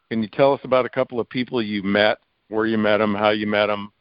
[0.09, 2.17] Can you tell us about a couple of people you met,
[2.47, 3.91] where you met them, how you met them,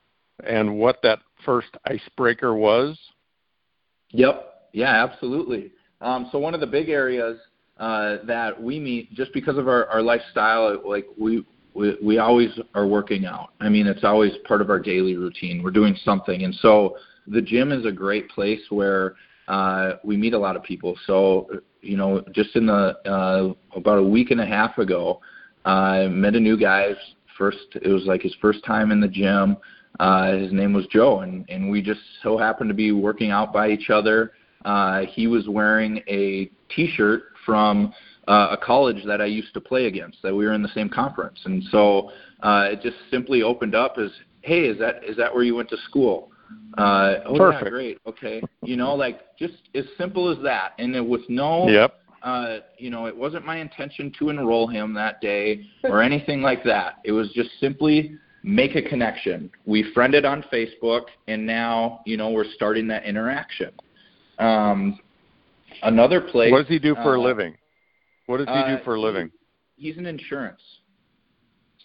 [0.45, 2.99] and what that first icebreaker was?
[4.11, 4.45] Yep.
[4.73, 5.73] Yeah, absolutely.
[6.01, 7.39] Um, so one of the big areas
[7.79, 11.45] uh, that we meet, just because of our, our lifestyle, like we,
[11.75, 13.51] we we always are working out.
[13.61, 15.63] I mean, it's always part of our daily routine.
[15.63, 19.15] We're doing something, and so the gym is a great place where
[19.47, 20.99] uh, we meet a lot of people.
[21.07, 21.49] So
[21.81, 25.21] you know, just in the uh, about a week and a half ago,
[25.69, 26.95] I met a new guy.
[27.37, 29.59] First, it was like his first time in the gym.
[30.01, 33.53] Uh, his name was Joe, and and we just so happened to be working out
[33.53, 34.33] by each other.
[34.65, 37.93] Uh, he was wearing a T-shirt from
[38.27, 40.19] uh, a college that I used to play against.
[40.23, 42.11] That we were in the same conference, and so
[42.43, 45.69] uh, it just simply opened up as, "Hey, is that is that where you went
[45.71, 46.31] to school?"
[46.79, 47.65] Uh, oh, Perfect.
[47.65, 47.99] yeah, great.
[48.07, 51.69] Okay, you know, like just as simple as that, and it was no.
[51.69, 51.95] Yep.
[52.29, 56.63] Uh, you know, it wasn't my intention to enroll him that day or anything like
[56.63, 56.97] that.
[57.05, 59.51] It was just simply make a connection.
[59.65, 63.71] We friended on Facebook, and now you know we're starting that interaction.
[64.39, 64.99] Um,
[65.83, 66.53] another place.
[66.53, 67.57] What does he do for a uh, living?
[68.27, 69.31] What does he uh, do for a living?
[69.77, 70.61] He's an insurance.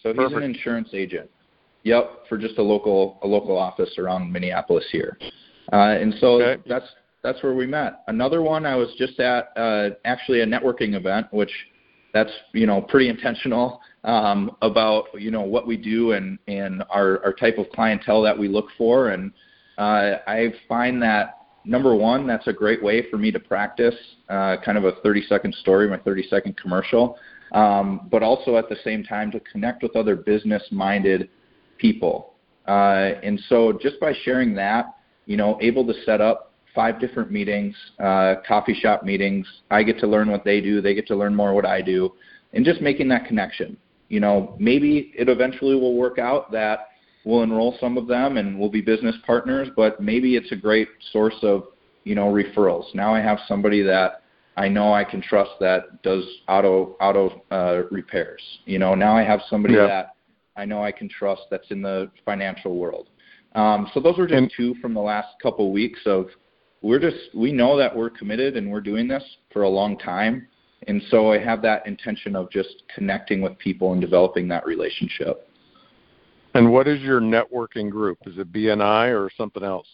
[0.02, 1.30] So he's an insurance agent.
[1.84, 5.16] Yep, for just a local a local office around Minneapolis here.
[5.72, 6.62] Uh, and so Okay.
[6.68, 6.86] that's
[7.24, 8.02] that's where we met.
[8.06, 11.50] Another one I was just at uh, actually a networking event, which
[12.12, 17.24] that's you know pretty intentional um, about you know what we do and and our
[17.24, 19.08] our type of clientele that we look for.
[19.08, 19.32] And
[19.78, 23.96] uh, I find that number one, that's a great way for me to practice
[24.28, 27.16] uh, kind of a 30 second story, my 30 second commercial,
[27.52, 31.30] um, but also at the same time to connect with other business minded
[31.78, 32.34] people.
[32.68, 37.30] Uh, and so just by sharing that, you know, able to set up five different
[37.30, 39.46] meetings, uh, coffee shop meetings.
[39.70, 42.12] I get to learn what they do, they get to learn more what I do,
[42.52, 43.76] and just making that connection.
[44.08, 46.88] You know, maybe it eventually will work out that
[47.24, 50.88] we'll enroll some of them and we'll be business partners, but maybe it's a great
[51.12, 51.64] source of,
[52.04, 52.94] you know, referrals.
[52.94, 54.22] Now I have somebody that
[54.56, 58.42] I know I can trust that does auto auto uh, repairs.
[58.66, 59.86] You know, now I have somebody Yeah.
[59.86, 60.14] that
[60.56, 63.08] I know I can trust that's in the financial world.
[63.56, 66.26] Um, so those are just And- two from the last couple weeks of
[66.84, 70.46] we're just we know that we're committed and we're doing this for a long time,
[70.86, 75.48] and so I have that intention of just connecting with people and developing that relationship.
[76.52, 78.18] And what is your networking group?
[78.26, 79.86] Is it BNI or something else?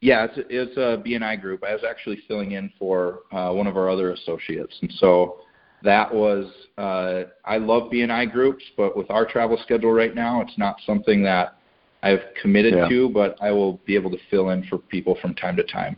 [0.00, 1.64] Yeah, it's it's a BNI group.
[1.64, 5.38] I was actually filling in for uh, one of our other associates, and so
[5.82, 6.46] that was
[6.78, 11.20] uh, I love BNI groups, but with our travel schedule right now, it's not something
[11.24, 11.56] that
[12.04, 12.88] I've committed Yeah.
[12.88, 15.96] to, but I will be able to fill in for people from time to time.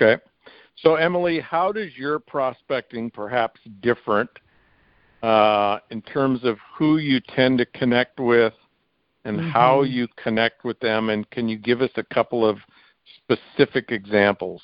[0.00, 0.22] Okay.
[0.76, 4.30] So, Emily, how does your prospecting perhaps different
[5.24, 8.52] uh, in terms of who you tend to connect with
[9.24, 11.10] and how you connect with them?
[11.10, 12.58] And can you give us a couple of
[13.16, 14.62] specific examples?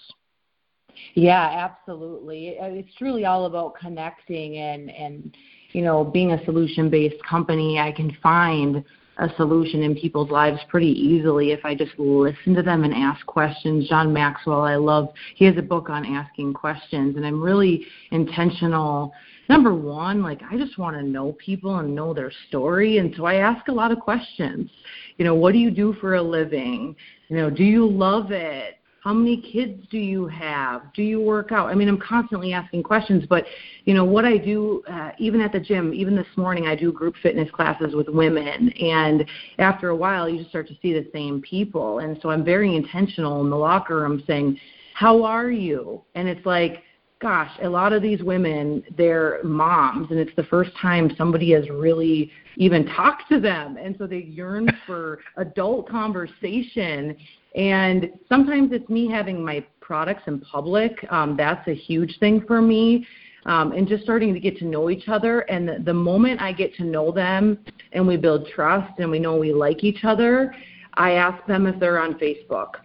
[1.14, 2.56] Yeah, absolutely.
[2.60, 5.36] Uh, It's truly all about connecting and and
[5.72, 8.84] you know, being a solution-based company, I can find
[9.18, 13.24] a solution in people's lives pretty easily if I just listen to them and ask
[13.26, 13.88] questions.
[13.88, 19.12] John Maxwell, I love he has a book on asking questions and I'm really intentional.
[19.48, 23.24] Number one, like I just want to know people and know their story and so
[23.24, 24.70] I ask a lot of questions.
[25.16, 26.96] You know, what do you do for a living?
[27.28, 28.78] You know, do you love it?
[29.04, 30.90] How many kids do you have?
[30.94, 31.68] Do you work out?
[31.68, 33.44] I mean, I'm constantly asking questions, but
[33.84, 36.90] you know what I do, uh, even at the gym, even this morning, I do
[36.90, 39.26] group fitness classes with women, and
[39.58, 42.74] after a while, you just start to see the same people, and so I'm very
[42.74, 44.58] intentional in the locker room saying,
[44.94, 46.82] "How are you?" And it's like,
[47.20, 51.68] gosh, a lot of these women, they're moms, and it's the first time somebody has
[51.68, 57.14] really even talked to them, and so they yearn for adult conversation.
[57.54, 60.92] And sometimes it's me having my products in public.
[61.10, 63.06] Um, that's a huge thing for me.
[63.46, 65.40] Um, and just starting to get to know each other.
[65.40, 67.58] And the, the moment I get to know them
[67.92, 70.54] and we build trust and we know we like each other,
[70.94, 72.76] I ask them if they're on Facebook.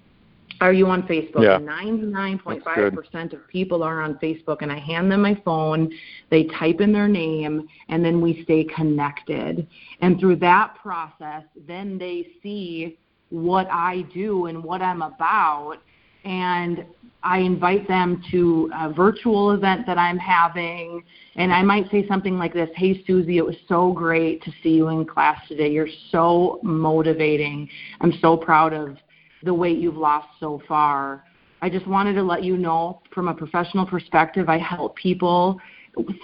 [0.62, 1.44] Are you on Facebook?
[1.44, 1.58] Yeah.
[1.60, 5.90] 99.5% of people are on Facebook, and I hand them my phone.
[6.30, 9.66] They type in their name, and then we stay connected.
[10.02, 12.98] And through that process, then they see
[13.30, 15.78] what I do and what I'm about.
[16.26, 16.86] And
[17.24, 21.04] I invite them to a virtual event that I'm having,
[21.36, 24.70] and I might say something like this Hey, Susie, it was so great to see
[24.70, 25.70] you in class today.
[25.70, 27.70] You're so motivating.
[28.00, 28.98] I'm so proud of
[29.44, 31.24] the weight you've lost so far.
[31.62, 35.60] I just wanted to let you know from a professional perspective, I help people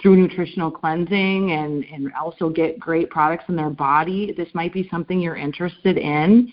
[0.00, 4.32] through nutritional cleansing and, and also get great products in their body.
[4.34, 6.50] This might be something you're interested in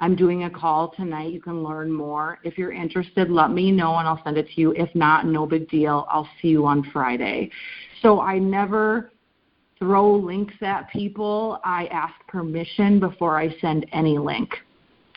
[0.00, 1.32] I'm doing a call tonight.
[1.32, 2.38] You can learn more.
[2.44, 4.72] If you're interested, let me know and I'll send it to you.
[4.72, 6.06] If not, no big deal.
[6.10, 7.50] I'll see you on Friday.
[8.02, 9.10] So I never
[9.78, 11.60] throw links at people.
[11.64, 14.50] I ask permission before I send any link.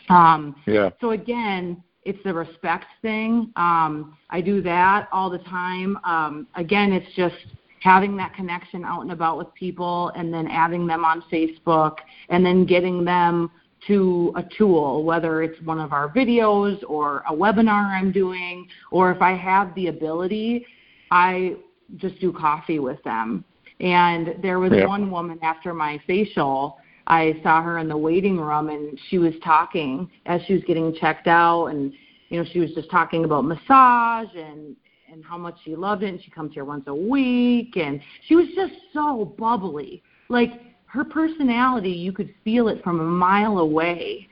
[0.08, 0.90] Um, yeah.
[1.00, 3.52] So again, it's the respect thing.
[3.56, 5.96] Um, I do that all the time.
[6.04, 7.36] Um, again, it's just
[7.80, 12.44] having that connection out and about with people and then adding them on Facebook and
[12.44, 13.50] then getting them
[13.86, 19.10] to a tool, whether it's one of our videos or a webinar I'm doing, or
[19.10, 20.66] if I have the ability,
[21.10, 21.56] I
[21.96, 23.44] just do coffee with them.
[23.80, 24.86] And there was yeah.
[24.86, 29.34] one woman after my facial, I saw her in the waiting room and she was
[29.44, 31.92] talking as she was getting checked out and
[32.28, 34.76] you know, she was just talking about massage and
[35.12, 38.34] and how much she loved it and she comes here once a week and she
[38.34, 40.02] was just so bubbly.
[40.30, 40.52] Like
[40.92, 44.28] her personality, you could feel it from a mile away.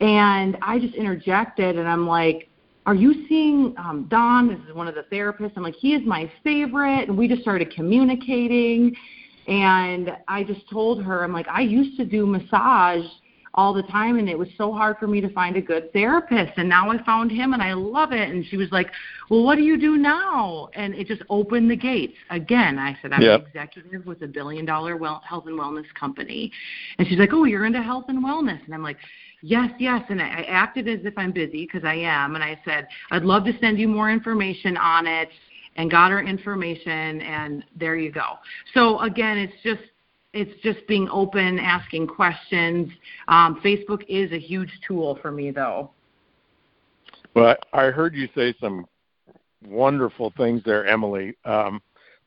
[0.00, 2.48] And I just interjected and I'm like,
[2.84, 4.48] Are you seeing um, Don?
[4.48, 5.52] This is one of the therapists.
[5.56, 7.08] I'm like, He is my favorite.
[7.08, 8.94] And we just started communicating.
[9.48, 13.04] And I just told her, I'm like, I used to do massage
[13.54, 16.52] all the time and it was so hard for me to find a good therapist
[16.56, 18.90] and now I found him and I love it and she was like,
[19.28, 22.16] "Well, what do you do now?" And it just opened the gates.
[22.30, 23.40] Again, I said I'm yep.
[23.40, 26.50] an executive with a billion dollar well, health and wellness company.
[26.98, 28.96] And she's like, "Oh, you're into health and wellness." And I'm like,
[29.42, 30.02] Yes, yes.
[30.08, 32.36] And I acted as if I'm busy because I am.
[32.36, 35.28] And I said, I'd love to send you more information on it
[35.76, 37.20] and got her information.
[37.20, 38.38] And there you go.
[38.72, 39.82] So, again, it's just
[40.32, 42.90] it's just being open, asking questions.
[43.28, 45.90] Um, Facebook is a huge tool for me, though.
[47.34, 48.86] Well, I heard you say some
[49.66, 51.80] wonderful things there, Emily, um,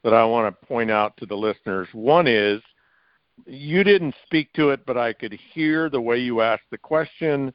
[0.04, 1.88] that I want to point out to the listeners.
[1.94, 2.62] One is
[3.46, 7.54] you didn't speak to it, but I could hear the way you asked the question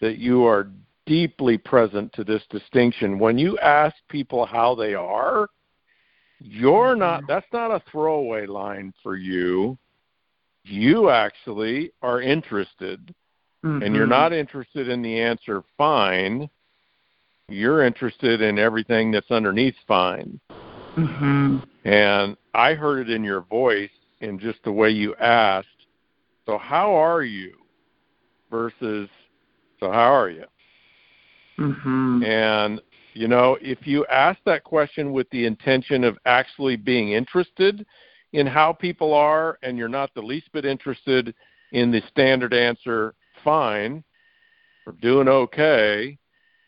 [0.00, 0.70] that you are
[1.06, 3.18] deeply present to this distinction.
[3.18, 5.48] When you ask people how they are,
[6.40, 9.76] you're not that's not a throwaway line for you
[10.68, 13.14] you actually are interested
[13.64, 13.82] mm-hmm.
[13.82, 14.10] and you're mm-hmm.
[14.10, 16.48] not interested in the answer fine
[17.48, 20.38] you're interested in everything that's underneath fine
[20.96, 21.58] mm-hmm.
[21.84, 23.90] and i heard it in your voice
[24.20, 25.68] in just the way you asked
[26.46, 27.54] so how are you
[28.50, 29.08] versus
[29.80, 30.44] so how are you
[31.58, 32.22] mm-hmm.
[32.24, 32.80] and
[33.14, 37.86] you know if you ask that question with the intention of actually being interested
[38.32, 41.34] in how people are and you're not the least bit interested
[41.72, 43.14] in the standard answer,
[43.44, 44.02] fine,
[44.86, 46.18] or doing okay,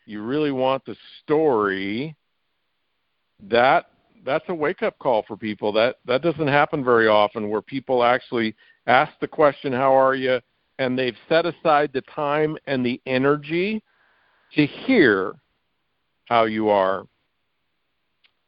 [0.05, 2.15] you really want the story,
[3.43, 3.87] that
[4.23, 5.71] that's a wake up call for people.
[5.71, 8.55] That that doesn't happen very often where people actually
[8.85, 10.39] ask the question, How are you?
[10.81, 13.83] and they've set aside the time and the energy
[14.55, 15.35] to hear
[16.25, 17.05] how you are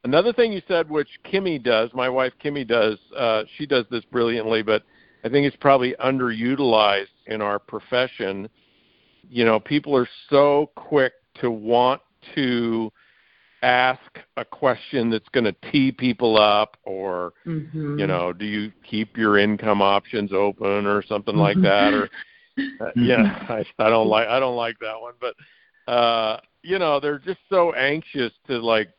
[0.04, 4.04] Another thing you said, which Kimmy does, my wife Kimmy does, uh, she does this
[4.06, 4.84] brilliantly, but
[5.24, 8.50] I think it's probably underutilized in our profession.
[9.30, 12.02] You know, people are so quick to want
[12.36, 12.92] to
[13.64, 17.98] ask a question that's going to tee people up or mm-hmm.
[17.98, 22.10] you know do you keep your income options open or something like that or
[22.82, 27.00] uh, yeah I, I don't like i don't like that one but uh you know
[27.00, 28.90] they're just so anxious to like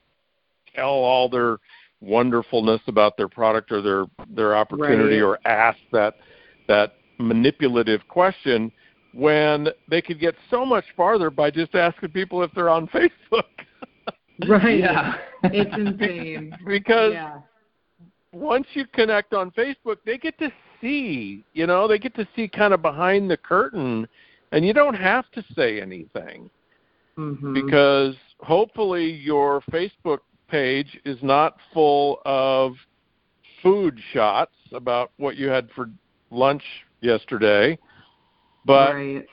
[0.74, 1.58] tell all their
[2.00, 5.22] wonderfulness about their product or their their opportunity right.
[5.22, 6.14] or ask that
[6.68, 8.70] that manipulative question
[9.12, 13.44] when they could get so much farther by just asking people if they're on Facebook.
[14.48, 14.80] right.
[14.80, 15.14] Yeah.
[15.44, 16.54] it's insane.
[16.66, 17.38] because yeah.
[18.32, 20.50] once you connect on Facebook, they get to
[20.80, 24.08] see, you know, they get to see kind of behind the curtain
[24.52, 26.50] and you don't have to say anything.
[27.16, 27.54] Mm-hmm.
[27.54, 30.18] Because hopefully your Facebook
[30.48, 32.74] page is not full of
[33.62, 35.90] food shots about what you had for
[36.30, 36.62] lunch
[37.00, 37.78] yesterday,
[38.64, 39.26] but right.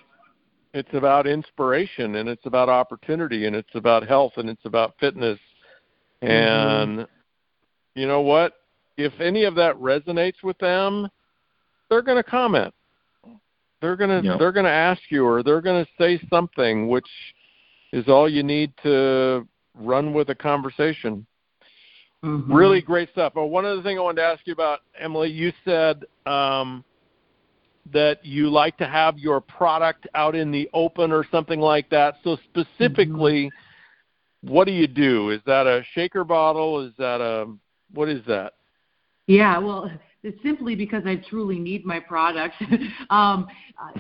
[0.74, 5.40] it's about inspiration and it's about opportunity and it's about health and it's about fitness.
[6.24, 6.32] Mm-hmm.
[6.32, 8.00] And mm-hmm.
[8.00, 8.54] you know what?
[8.98, 11.08] If any of that resonates with them,
[11.90, 12.74] they're going to comment.
[13.82, 14.40] They're going to yep.
[14.40, 17.08] they're going to ask you or they're going to say something which
[17.92, 21.26] is all you need to run with a conversation.
[22.24, 22.54] Mm-hmm.
[22.54, 23.34] Really great stuff.
[23.34, 26.84] But one other thing I wanted to ask you about, Emily, you said um,
[27.92, 32.16] that you like to have your product out in the open or something like that.
[32.24, 34.54] So specifically, mm-hmm.
[34.54, 35.32] what do you do?
[35.32, 36.86] Is that a shaker bottle?
[36.86, 37.52] Is that a
[37.94, 38.54] what is that?
[39.28, 39.92] Yeah, well,
[40.24, 42.56] it's simply because I truly need my product.
[43.10, 43.48] um,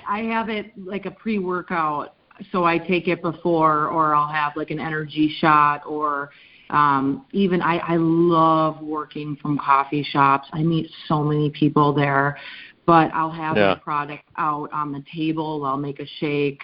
[0.07, 2.15] I have it like a pre-workout,
[2.51, 6.31] so I take it before, or I'll have like an energy shot, or
[6.69, 10.47] um, even I, I love working from coffee shops.
[10.53, 12.37] I meet so many people there,
[12.85, 13.73] but I'll have yeah.
[13.73, 15.65] my product out on the table.
[15.65, 16.61] I'll make a shake.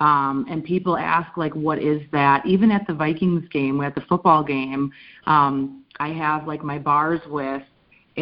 [0.00, 2.44] Um, and people ask like, what is that?
[2.46, 4.90] Even at the Vikings game, at the football game,
[5.26, 7.62] um, I have like my bars with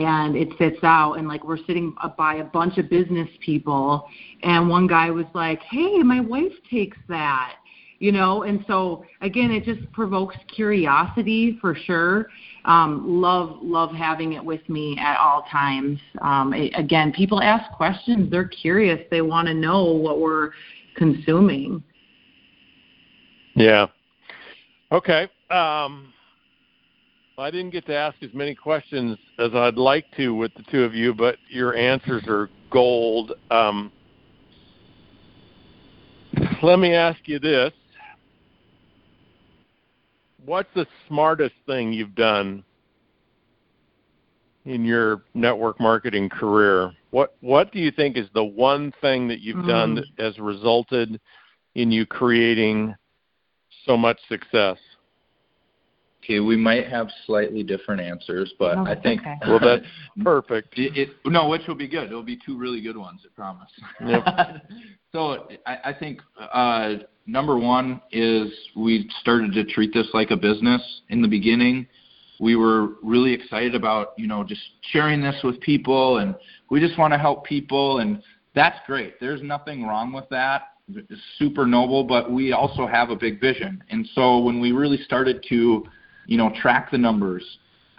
[0.04, 1.14] and it sits out.
[1.14, 4.08] And like we're sitting by a bunch of business people
[4.42, 7.54] and one guy was like hey my wife takes that
[8.00, 8.44] you know?
[8.44, 12.28] And so again it just provokes curiosity for sure.
[12.64, 15.98] Um, love love having it with me at all times.
[16.20, 18.30] Um, it, again people ask questions.
[18.30, 19.00] They're curious.
[19.10, 20.50] They want to know what we're
[20.96, 21.82] consuming.
[23.54, 23.86] Yeah.
[24.92, 26.12] Okay um,
[27.38, 30.82] I didn't get to ask as many questions as I'd like to with the two
[30.82, 33.32] of you, but your answers are gold.
[33.52, 33.92] Um,
[36.62, 37.72] let me ask you this
[40.44, 42.64] what's the smartest thing you've done
[44.64, 46.92] in your network marketing career?
[47.10, 49.68] What what do you think is the one thing that you've mm.
[49.68, 51.20] done that has resulted
[51.76, 52.96] in you creating
[53.86, 54.78] so much success?
[56.28, 59.36] Okay, we might have slightly different answers, but oh, I think okay.
[59.46, 59.86] well that's
[60.22, 60.74] perfect.
[60.76, 62.08] It, it, no, which will be good.
[62.08, 63.70] It'll be two really good ones, I promise.
[64.06, 64.24] Yep.
[65.12, 70.36] so I, I think uh, number one is we started to treat this like a
[70.36, 71.86] business in the beginning.
[72.40, 74.60] We were really excited about you know just
[74.92, 76.34] sharing this with people, and
[76.68, 78.22] we just want to help people, and
[78.54, 79.18] that's great.
[79.18, 80.72] There's nothing wrong with that.
[80.94, 83.82] It's super noble, but we also have a big vision.
[83.88, 85.84] And so when we really started to
[86.28, 87.42] you know, track the numbers,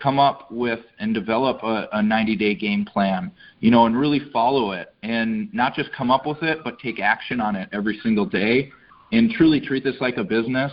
[0.01, 4.21] come up with and develop a, a 90 day game plan, you know, and really
[4.32, 7.99] follow it and not just come up with it, but take action on it every
[8.01, 8.71] single day.
[9.11, 10.71] And truly treat this like a business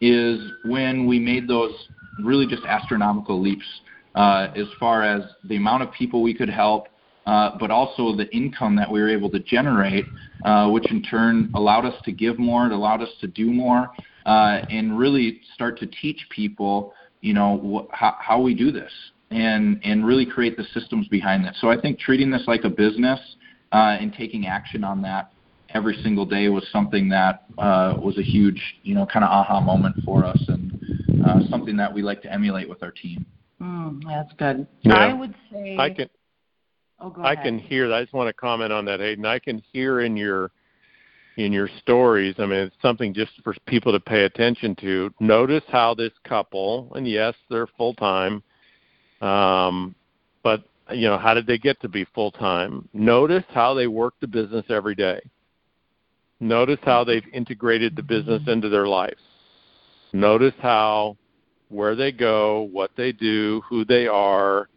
[0.00, 1.72] is when we made those
[2.22, 3.64] really just astronomical leaps
[4.16, 6.88] uh, as far as the amount of people we could help,
[7.26, 10.04] uh, but also the income that we were able to generate,
[10.44, 13.88] uh, which in turn allowed us to give more, it allowed us to do more,
[14.28, 18.92] uh, and really start to teach people, you know, wh- how, how we do this
[19.30, 21.54] and and really create the systems behind that.
[21.56, 23.18] So I think treating this like a business
[23.72, 25.32] uh, and taking action on that
[25.70, 29.60] every single day was something that uh, was a huge, you know, kind of aha
[29.60, 30.72] moment for us and
[31.24, 33.24] uh, something that we like to emulate with our team.
[33.62, 34.66] Mm, that's good.
[34.82, 34.94] Yeah.
[34.94, 35.76] I would say.
[35.78, 36.08] I can.
[37.00, 37.90] Oh, go I can hear.
[37.92, 39.24] I just want to comment on that, Hayden.
[39.24, 40.50] I can hear in your
[41.38, 42.34] in your stories.
[42.38, 45.14] I mean, it's something just for people to pay attention to.
[45.20, 48.42] Notice how this couple, and yes, they're full time,
[49.22, 49.94] um,
[50.42, 52.88] but you know, how did they get to be full time?
[52.92, 55.20] Notice how they work the business every day.
[56.40, 59.20] Notice how they've integrated the business into their lives.
[60.12, 61.16] Notice how
[61.68, 64.68] where they go, what they do, who they are,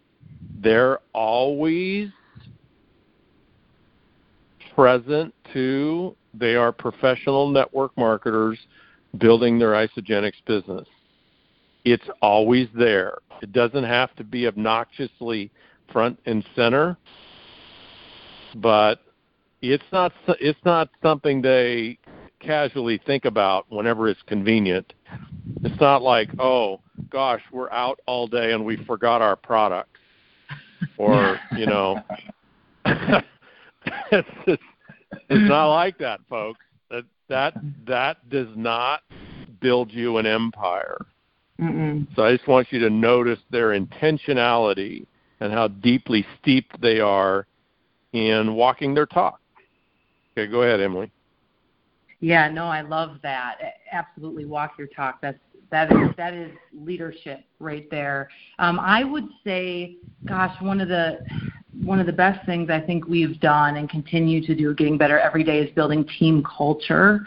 [0.59, 2.09] they're always
[4.75, 8.57] present to they are professional network marketers
[9.17, 10.87] building their Isagenix business.
[11.83, 13.17] It's always there.
[13.41, 15.51] It doesn't have to be obnoxiously
[15.91, 16.97] front and center,
[18.55, 18.99] but
[19.61, 21.97] it's not it's not something they
[22.39, 24.93] casually think about whenever it's convenient.
[25.63, 29.99] It's not like, "Oh, gosh, we're out all day and we forgot our products."
[30.97, 31.99] Or, you know,
[32.85, 34.61] it's just
[35.29, 36.59] it's not like that, folks.
[36.89, 37.53] That that
[37.87, 39.01] that does not
[39.59, 41.05] build you an empire.
[41.59, 42.07] Mm-mm.
[42.15, 45.05] So I just want you to notice their intentionality
[45.39, 47.45] and how deeply steeped they are
[48.13, 49.39] in walking their talk.
[50.33, 51.11] Okay, go ahead, Emily.
[52.19, 53.57] Yeah, no, I love that.
[53.91, 55.19] Absolutely, walk your talk.
[55.21, 55.39] That's
[55.71, 58.29] that is that is leadership right there.
[58.59, 59.95] Um, I would say,
[60.25, 61.19] gosh, one of the
[61.83, 65.19] one of the best things I think we've done and continue to do, getting better
[65.19, 67.25] every day, is building team culture.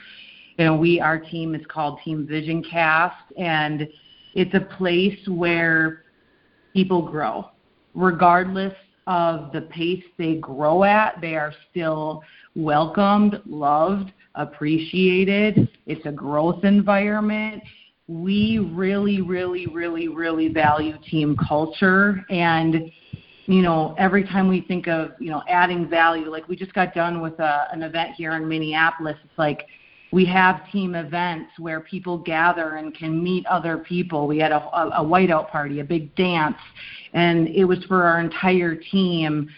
[0.58, 3.88] You know, we our team is called Team Vision Cast, and
[4.34, 6.04] it's a place where
[6.72, 7.50] people grow,
[7.94, 8.74] regardless
[9.06, 11.20] of the pace they grow at.
[11.20, 12.22] They are still
[12.54, 15.68] welcomed, loved, appreciated.
[15.86, 17.62] It's a growth environment
[18.06, 22.90] we really, really, really, really value team culture and
[23.46, 26.94] you know, every time we think of, you know, adding value, like we just got
[26.94, 29.16] done with a, an event here in Minneapolis.
[29.22, 29.66] It's like
[30.12, 34.26] we have team events where people gather and can meet other people.
[34.26, 36.56] We had a, a, a whiteout party, a big dance,
[37.12, 39.50] and it was for our entire team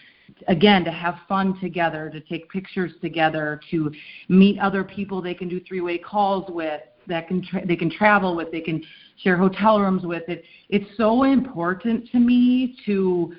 [0.47, 3.91] again to have fun together to take pictures together to
[4.29, 8.35] meet other people they can do three-way calls with that can tra- they can travel
[8.35, 8.83] with they can
[9.23, 13.33] share hotel rooms with it it's so important to me to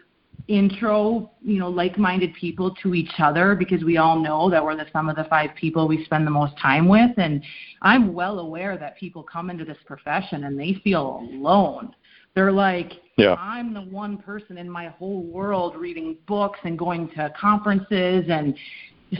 [0.48, 4.86] intro, you know, like-minded people to each other because we all know that we're the
[4.92, 7.10] sum of the five people we spend the most time with.
[7.18, 7.42] And
[7.82, 11.94] I'm well aware that people come into this profession and they feel alone.
[12.34, 13.34] They're like, yeah.
[13.34, 18.54] I'm the one person in my whole world reading books and going to conferences and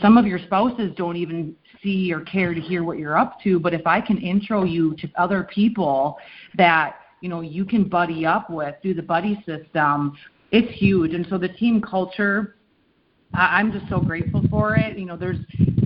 [0.00, 3.58] some of your spouses don't even see or care to hear what you're up to
[3.58, 6.18] but if i can intro you to other people
[6.58, 10.14] that you know you can buddy up with through the buddy system
[10.50, 11.12] it's huge.
[11.12, 12.56] And so the team culture,
[13.34, 14.98] I'm just so grateful for it.
[14.98, 15.38] You know, there's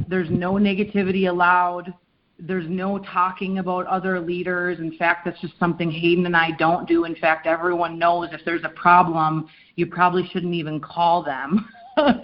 [0.09, 1.93] there's no negativity allowed.
[2.39, 4.79] There's no talking about other leaders.
[4.79, 7.05] In fact, that's just something Hayden and I don't do.
[7.05, 11.69] In fact, everyone knows if there's a problem, you probably shouldn't even call them.
[11.97, 12.23] like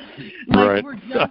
[0.49, 0.82] right.
[0.82, 1.30] we're just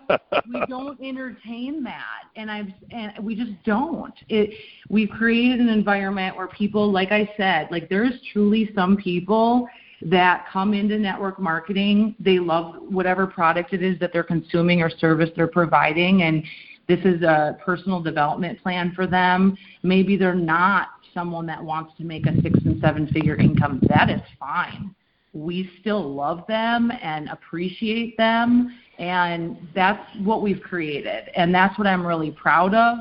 [0.54, 4.14] we don't entertain that and I've and we just don't.
[4.30, 4.52] It
[4.90, 9.68] we've created an environment where people like I said, like there's truly some people
[10.02, 12.16] that come into network marketing.
[12.20, 16.44] They love whatever product it is that they're consuming or service they're providing, and
[16.88, 19.58] this is a personal development plan for them.
[19.84, 23.82] Maybe they're not someone that wants to make a six and seven figure income.
[23.90, 24.94] That is fine.
[25.34, 31.88] We still love them and appreciate them, and that's what we've created, and that's what
[31.88, 32.98] I'm really proud of.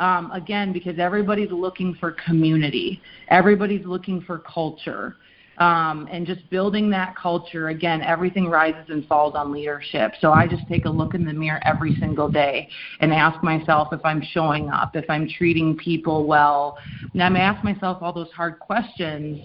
[0.00, 5.16] Um, again, because everybody's looking for community, everybody's looking for culture
[5.58, 7.68] um, and just building that culture.
[7.68, 10.12] Again, everything rises and falls on leadership.
[10.20, 12.68] So I just take a look in the mirror every single day
[13.00, 16.78] and ask myself if I'm showing up, if I'm treating people well.
[17.12, 19.40] And I'm ask myself all those hard questions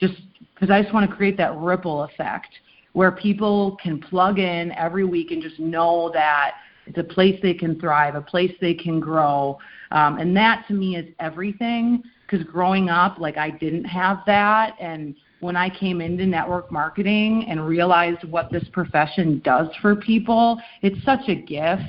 [0.00, 0.14] just
[0.54, 2.48] because I just want to create that ripple effect
[2.92, 6.54] where people can plug in every week and just know that
[6.86, 9.58] it's a place they can thrive, a place they can grow.
[9.90, 14.74] Um, and that to me is everything because growing up, like I didn't have that.
[14.80, 20.60] And when I came into network marketing and realized what this profession does for people,
[20.82, 21.82] it's such a gift.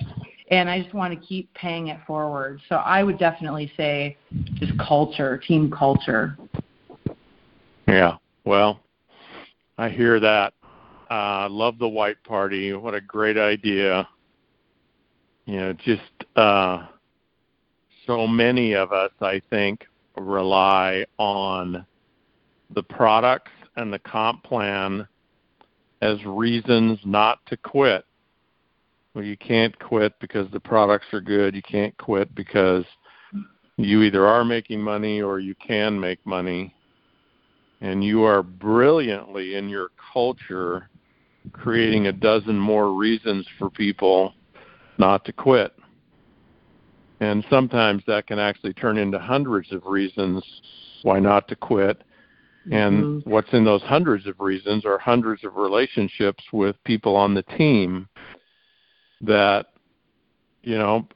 [0.52, 2.60] And I just want to keep paying it forward.
[2.70, 4.18] So I would definitely say
[4.56, 6.38] just culture, team culture.
[7.88, 8.18] Yeah.
[8.46, 8.80] Well,
[9.78, 10.54] I hear that.
[11.10, 12.74] Uh, love the white party.
[12.74, 14.08] What a great idea.
[15.46, 16.02] You know, just
[16.36, 16.86] uh,
[18.06, 19.86] so many of us, I think,
[20.16, 21.86] rely on
[22.74, 25.08] the products and the comp plan
[26.02, 28.06] as reasons not to quit.
[29.14, 31.56] Well, you can't quit because the products are good.
[31.56, 32.86] You can't quit because
[33.78, 36.74] you either are making money or you can make money.
[37.82, 40.90] And you are brilliantly in your culture
[41.54, 44.34] creating a dozen more reasons for people
[44.98, 45.74] not to quit.
[47.22, 50.44] And sometimes that can actually turn into hundreds of reasons
[51.04, 52.04] why not to quit.
[52.72, 53.30] And mm-hmm.
[53.30, 58.08] what's in those hundreds of reasons are hundreds of relationships with people on the team
[59.22, 59.68] that,
[60.62, 61.08] you know,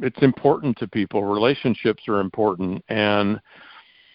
[0.00, 1.24] it's important to people.
[1.24, 2.84] Relationships are important.
[2.88, 3.40] And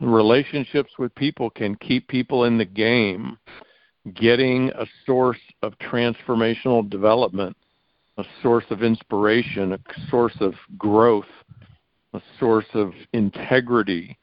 [0.01, 3.37] relationships with people can keep people in the game,
[4.13, 7.55] getting a source of transformational development,
[8.17, 9.79] a source of inspiration, a
[10.09, 11.25] source of growth,
[12.13, 14.17] a source of integrity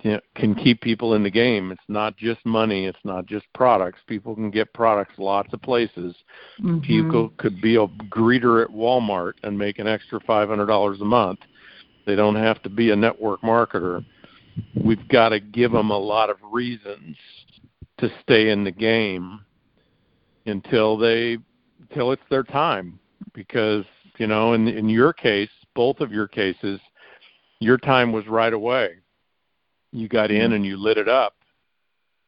[0.00, 1.70] can keep people in the game.
[1.70, 2.86] It's not just money.
[2.86, 4.00] It's not just products.
[4.06, 6.14] People can get products lots of places.
[6.60, 6.80] Mm-hmm.
[6.80, 11.04] People could be a greeter at Walmart and make an extra five hundred dollars a
[11.04, 11.40] month.
[12.04, 14.04] They don't have to be a network marketer.
[14.84, 17.16] We've got to give them a lot of reasons
[17.98, 19.40] to stay in the game
[20.46, 21.38] until they
[21.80, 22.98] until it's their time.
[23.34, 23.84] Because
[24.18, 26.80] you know, in in your case, both of your cases,
[27.60, 29.01] your time was right away
[29.92, 30.52] you got in mm-hmm.
[30.54, 31.34] and you lit it up.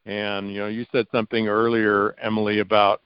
[0.05, 3.01] And you know, you said something earlier, Emily, about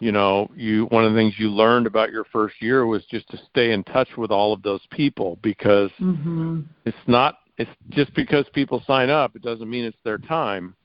[0.00, 3.28] you know, you one of the things you learned about your first year was just
[3.30, 6.60] to stay in touch with all of those people because mm-hmm.
[6.84, 10.76] it's not it's just because people sign up, it doesn't mean it's their time.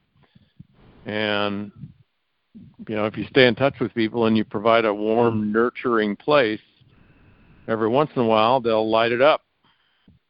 [1.05, 1.71] And
[2.87, 6.15] you know, if you stay in touch with people and you provide a warm, nurturing
[6.15, 6.59] place,
[7.67, 9.41] every once in a while they'll light it up.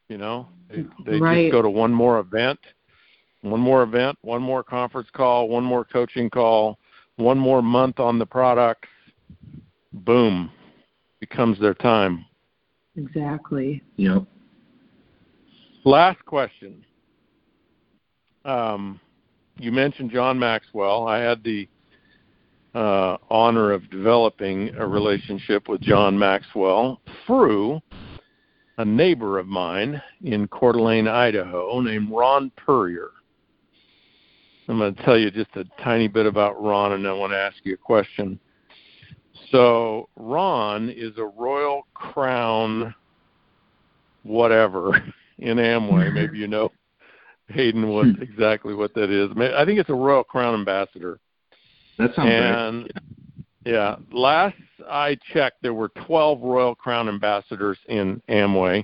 [0.09, 1.45] You know, They, they Right.
[1.45, 2.59] just go to one more event,
[3.41, 6.79] one more event, one more conference call, one more coaching call,
[7.17, 8.89] one more month on the products.
[9.93, 10.49] Boom,
[11.19, 12.25] becomes their time.
[12.95, 13.83] Exactly.
[13.97, 14.23] Yep.
[15.83, 16.83] Last question.
[18.45, 18.99] Um,
[19.57, 21.07] you mentioned John Maxwell.
[21.07, 21.67] I had the
[22.73, 27.79] uh, honor of developing a relationship with John Maxwell through
[28.77, 33.09] a neighbor of mine in Coeur d'Alene, Idaho, named Ron Puryear.
[34.67, 37.33] I'm going to tell you just a tiny bit about Ron, and then I want
[37.33, 38.39] to ask you a question.
[39.51, 42.95] So, Ron is a Royal Crown
[44.23, 44.95] whatever
[45.39, 46.13] in Amway.
[46.13, 46.71] Maybe you know,
[47.49, 49.29] Hayden, what exactly what that is.
[49.55, 51.19] I think it's a Royal Crown Ambassador.
[51.97, 52.29] That sounds
[52.87, 53.03] right.
[53.65, 54.55] Yeah, last
[54.89, 58.83] I checked, there were 12 Royal Crown ambassadors in Amway,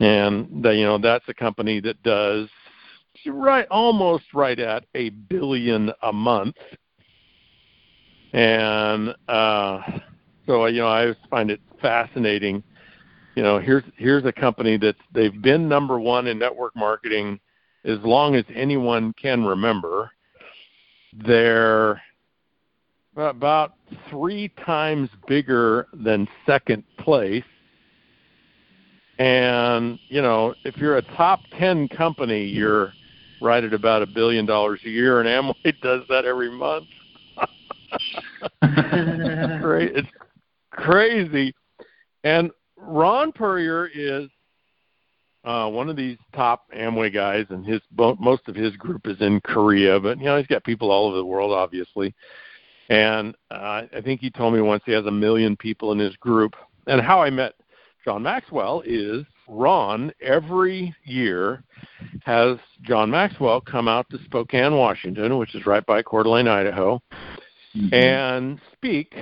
[0.00, 2.48] and the, you know that's a company that does
[3.26, 6.56] right almost right at a billion a month.
[8.34, 9.80] And uh,
[10.46, 12.62] so you know, I find it fascinating.
[13.34, 17.40] You know, here's here's a company that they've been number one in network marketing
[17.86, 20.10] as long as anyone can remember.
[21.14, 22.02] They're
[23.16, 23.74] about
[24.10, 27.44] three times bigger than second place.
[29.18, 32.92] And, you know, if you're a top 10 company, you're
[33.40, 36.86] right at about a billion dollars a year, and Amway does that every month.
[39.94, 40.08] It's
[40.70, 41.54] crazy.
[42.24, 44.28] And Ron Puryear is
[45.44, 49.40] uh, one of these top Amway guys, and his most of his group is in
[49.40, 52.14] Korea, but you know he's got people all over the world, obviously.
[52.88, 56.16] And uh, I think he told me once he has a million people in his
[56.16, 56.54] group.
[56.86, 57.54] And how I met
[58.04, 61.64] John Maxwell is Ron every year
[62.24, 67.00] has John Maxwell come out to Spokane, Washington, which is right by Coeur d'Alene, Idaho,
[67.74, 67.92] Mhm.
[67.92, 69.14] and speak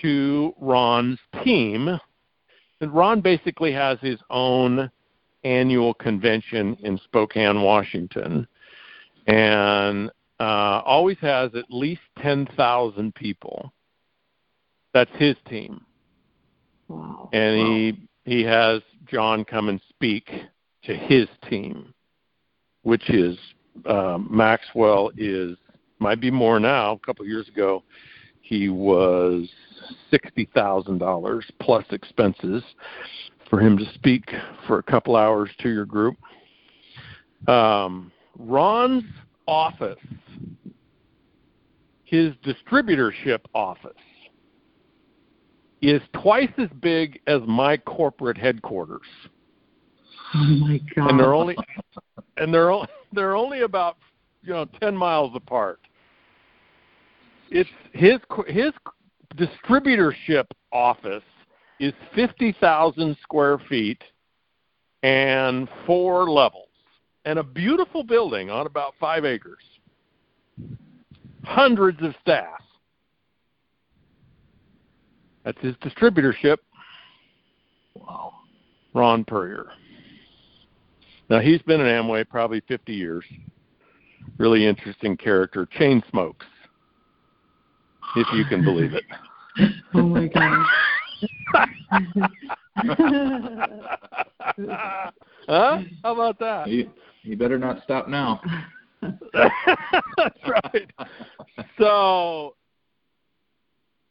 [0.00, 1.98] to Ron's team.
[2.80, 4.90] And Ron basically has his own
[5.44, 8.46] annual convention in Spokane, Washington,
[9.26, 10.10] and
[10.40, 13.72] uh, always has at least 10,000 people.
[14.92, 15.84] That's his team.
[16.88, 17.28] Wow.
[17.32, 20.30] And he he has John come and speak
[20.84, 21.92] to his team,
[22.82, 23.36] which is
[23.86, 25.56] uh, Maxwell is
[25.98, 26.92] might be more now.
[26.92, 27.82] A couple of years ago,
[28.40, 29.48] he was
[30.10, 32.62] sixty thousand dollars plus expenses
[33.50, 34.24] for him to speak
[34.66, 36.16] for a couple hours to your group.
[37.48, 39.04] Um, Ron's
[39.46, 39.98] office,
[42.04, 43.92] his distributorship office,
[45.82, 49.06] is twice as big as my corporate headquarters,
[50.34, 51.10] Oh my God.
[51.10, 51.56] and they're only
[52.38, 53.98] and they're o- they're only about
[54.42, 55.80] you know ten miles apart.
[57.50, 58.72] It's his his
[59.36, 61.22] distributorship office
[61.80, 64.02] is fifty thousand square feet
[65.02, 66.68] and four levels,
[67.24, 69.62] and a beautiful building on about five acres.
[71.44, 72.62] Hundreds of staff.
[75.44, 76.56] That's his distributorship.
[77.94, 78.32] Wow.
[78.94, 79.66] Ron Puryear.
[81.28, 83.24] Now he's been in Amway probably 50 years.
[84.38, 85.66] Really interesting character.
[85.78, 86.46] Chain smokes,
[88.16, 89.04] if you can believe it.
[89.94, 90.66] oh my God.
[95.48, 95.78] huh?
[96.02, 96.68] How about that?
[96.68, 96.90] You,
[97.22, 98.40] you better not stop now.
[99.32, 100.90] That's right.
[101.78, 102.54] So,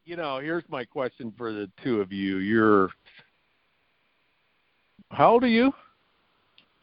[0.05, 2.37] you know, here's my question for the two of you.
[2.37, 2.89] You're
[5.11, 5.71] how old are you?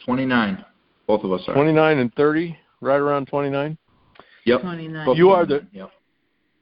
[0.05, 0.65] 29.
[1.07, 1.55] Both of us are.
[1.55, 3.77] 29 and 30, right around 29.
[4.47, 4.61] Yep.
[4.61, 5.17] 29.
[5.17, 5.91] You are the- Yep.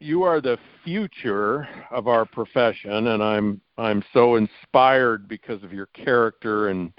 [0.01, 5.87] You are the future of our profession and i'm i'm so inspired because of your
[5.87, 6.93] character and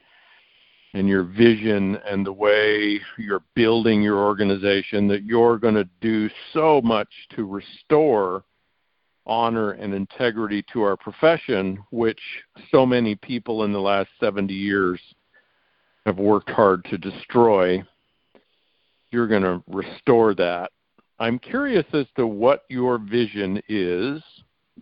[0.94, 6.30] and your vision and the way you're building your organization that you're going to do
[6.52, 8.44] so much to restore
[9.26, 12.20] honor and integrity to our profession which
[12.72, 15.00] so many people in the last 70 years
[16.06, 17.84] have worked hard to destroy.
[19.12, 20.72] You're going to restore that
[21.20, 24.22] I'm curious as to what your vision is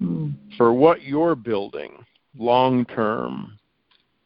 [0.02, 0.34] Mm.
[0.58, 2.06] for what you're building
[2.38, 3.58] long term.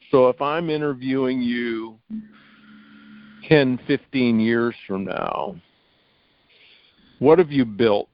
[0.10, 1.98] So if I'm interviewing you
[3.48, 5.56] 10, 15 years from now,
[7.20, 8.10] what have you built?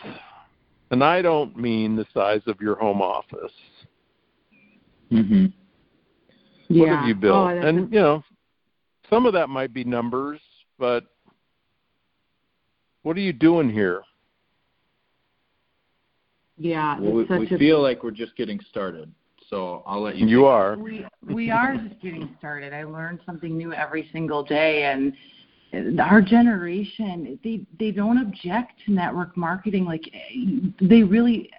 [0.92, 3.54] And I don't mean the size of your home office.
[5.12, 5.52] Mhm.
[6.68, 6.98] What Yeah.
[6.98, 7.48] have you built?
[7.52, 8.24] Oh, and you know,
[9.10, 10.40] some of that might be numbers,
[10.78, 11.06] but
[13.08, 14.04] what are you doing here?
[16.58, 19.10] Yeah, Well, we, such we a feel like we're just getting started.
[19.50, 20.28] So I'll let you.
[20.28, 20.76] You are.
[20.76, 22.74] we we are just getting started.
[22.74, 25.14] I learn something new every single day, and
[26.02, 30.02] our generation they they don't object to network marketing like
[30.80, 31.50] they really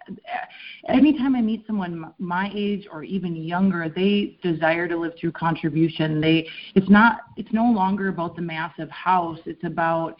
[0.88, 6.22] anytime i meet someone my age or even younger they desire to live through contribution
[6.22, 10.16] they it's not it's no longer about the massive house it's about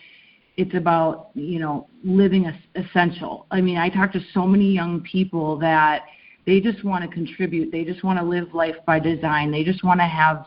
[0.59, 5.57] it's about you know living essential i mean i talk to so many young people
[5.59, 6.03] that
[6.47, 9.83] they just want to contribute they just want to live life by design they just
[9.83, 10.45] want to have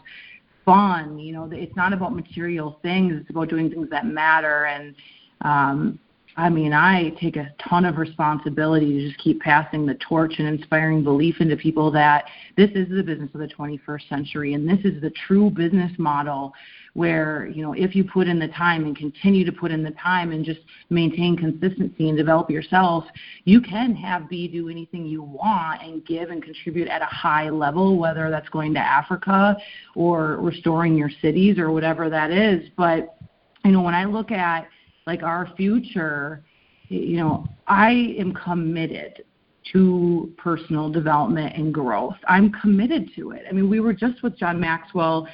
[0.66, 1.20] fun.
[1.20, 3.14] You know, it's not about material things.
[3.20, 4.66] It's about doing things that matter.
[4.66, 4.96] And
[5.42, 6.00] um,
[6.42, 10.48] I mean, I take a ton of responsibility to just keep passing the torch and
[10.48, 12.26] inspiring belief into people that
[12.58, 16.52] this is the business of the 21st century, and this is the true business model
[16.94, 19.92] where you know if you put in the time and continue to put in the
[19.92, 23.06] time and just maintain consistency and develop yourself
[23.46, 27.50] you can have be do anything you want and give and contribute at a high
[27.50, 29.56] level whether that's going to africa
[29.96, 32.68] or restoring your cities or whatever that is.
[32.76, 33.16] But
[33.64, 34.68] you know when i look at
[35.08, 36.44] like our future
[36.90, 39.24] you know i am committed
[39.72, 42.16] to personal development and growth.
[42.28, 43.44] I'm committed to it.
[43.48, 45.28] I mean, we were just with John Maxwell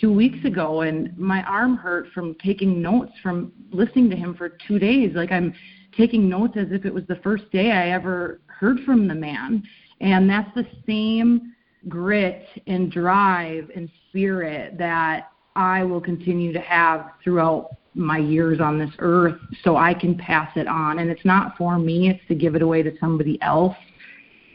[0.00, 4.50] two weeks ago and my arm hurt from taking notes from listening to him for
[4.68, 5.54] two days like i'm
[5.96, 9.62] taking notes as if it was the first day i ever heard from the man
[10.02, 11.54] and that's the same
[11.88, 18.78] grit and drive and spirit that i will continue to have throughout my years on
[18.78, 22.34] this earth so i can pass it on and it's not for me it's to
[22.34, 23.76] give it away to somebody else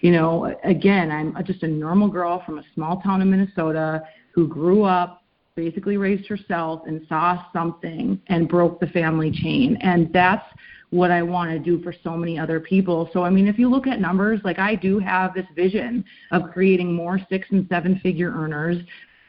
[0.02, 4.02] you know again i'm just a normal girl from a small town in minnesota
[4.34, 5.22] who grew up
[5.56, 9.78] basically raised herself and saw something and broke the family chain.
[9.82, 10.46] And that's
[10.89, 13.10] what I want to do for so many other people.
[13.14, 16.52] So, I mean, if you look at numbers, like I do have this vision of
[16.52, 18.78] creating more six and seven figure earners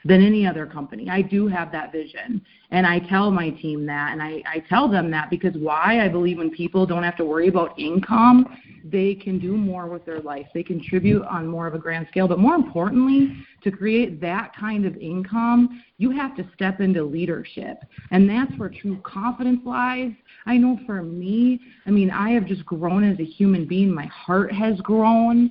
[0.05, 1.09] than any other company.
[1.09, 2.43] I do have that vision.
[2.71, 4.13] And I tell my team that.
[4.13, 6.05] And I, I tell them that because why?
[6.05, 8.47] I believe when people don't have to worry about income,
[8.85, 10.47] they can do more with their life.
[10.55, 12.27] They contribute on more of a grand scale.
[12.27, 13.33] But more importantly,
[13.63, 17.79] to create that kind of income, you have to step into leadership.
[18.11, 20.13] And that's where true confidence lies.
[20.47, 23.95] I know for me, I mean, I have just grown as a human being.
[23.95, 25.51] My heart has grown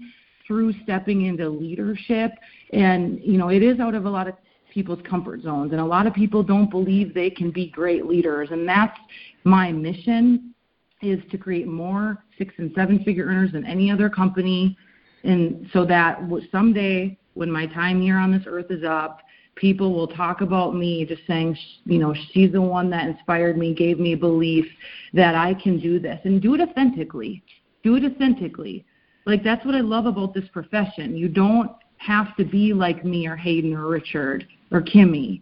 [0.52, 2.34] through stepping into leadership.
[2.74, 4.34] And, you know, it is out of a lot of
[4.74, 5.72] people's comfort zones.
[5.72, 8.50] And a lot of people don't believe they can be great leaders.
[8.52, 9.00] And that's
[9.46, 10.54] my mission
[11.02, 14.78] is to create more six and seven figure earners than any other company.
[15.24, 16.20] And so that
[16.52, 19.22] someday when my time here on this earth is up,
[19.56, 23.74] people will talk about me just saying, you know, she's the one that inspired me,
[23.74, 24.66] gave me belief
[25.14, 27.42] that I can do this and do it authentically.
[27.84, 28.86] Do it authentically.
[29.26, 31.16] Like that's what I love about this profession.
[31.16, 35.42] You don't have to be like me or Hayden or Richard or Kimmy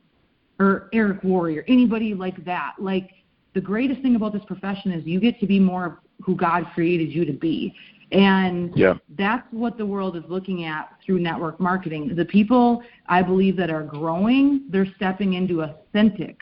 [0.59, 2.73] or Eric Worre, anybody like that.
[2.79, 3.11] Like
[3.53, 6.65] the greatest thing about this profession is you get to be more of who God
[6.73, 7.73] created you to be.
[8.11, 8.95] And yeah.
[9.17, 12.15] that's what the world is looking at through network marketing.
[12.15, 16.39] The people I believe that are growing, they're stepping into authentic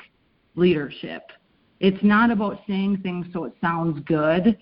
[0.55, 1.23] leadership.
[1.79, 4.57] It's not about saying things so it sounds good.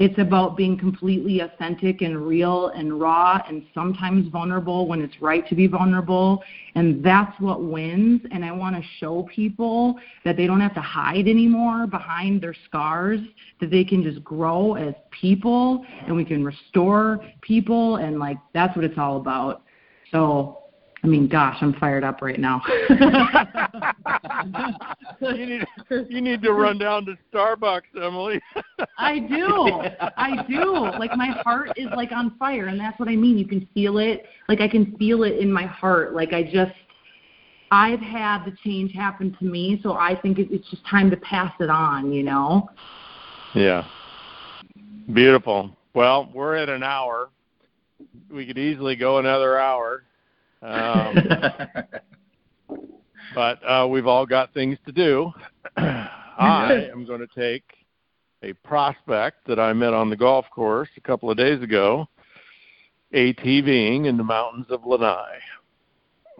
[0.00, 5.46] It's about being completely authentic and real and raw and sometimes vulnerable when it's right
[5.46, 6.42] to be vulnerable.
[6.74, 8.22] And that's what wins.
[8.30, 12.54] And I want to show people that they don't have to hide anymore behind their
[12.66, 13.20] scars,
[13.60, 17.96] that they can just grow as people and we can restore people.
[17.96, 19.60] And like, that's what it's all about.
[20.12, 20.59] So
[21.02, 22.60] I mean, gosh, I'm fired up right now.
[25.20, 25.64] you need
[26.08, 28.38] you need to run down to Starbucks, Emily.
[28.98, 29.82] I do.
[30.16, 30.74] I do.
[30.98, 33.38] Like my heart is like on fire and that's what I mean.
[33.38, 34.26] You can feel it.
[34.48, 36.14] Like I can feel it in my heart.
[36.14, 36.72] Like I just
[37.70, 41.52] I've had the change happen to me, so I think it's just time to pass
[41.60, 42.68] it on, you know.
[43.54, 43.86] Yeah.
[45.14, 45.70] Beautiful.
[45.94, 47.30] Well, we're at an hour.
[48.30, 50.02] We could easily go another hour.
[50.62, 51.16] Um,
[53.34, 55.32] but uh, we've all got things to do.
[55.76, 57.64] I am going to take
[58.42, 62.08] a prospect that I met on the golf course a couple of days ago,
[63.14, 65.38] ATVing in the mountains of Lanai.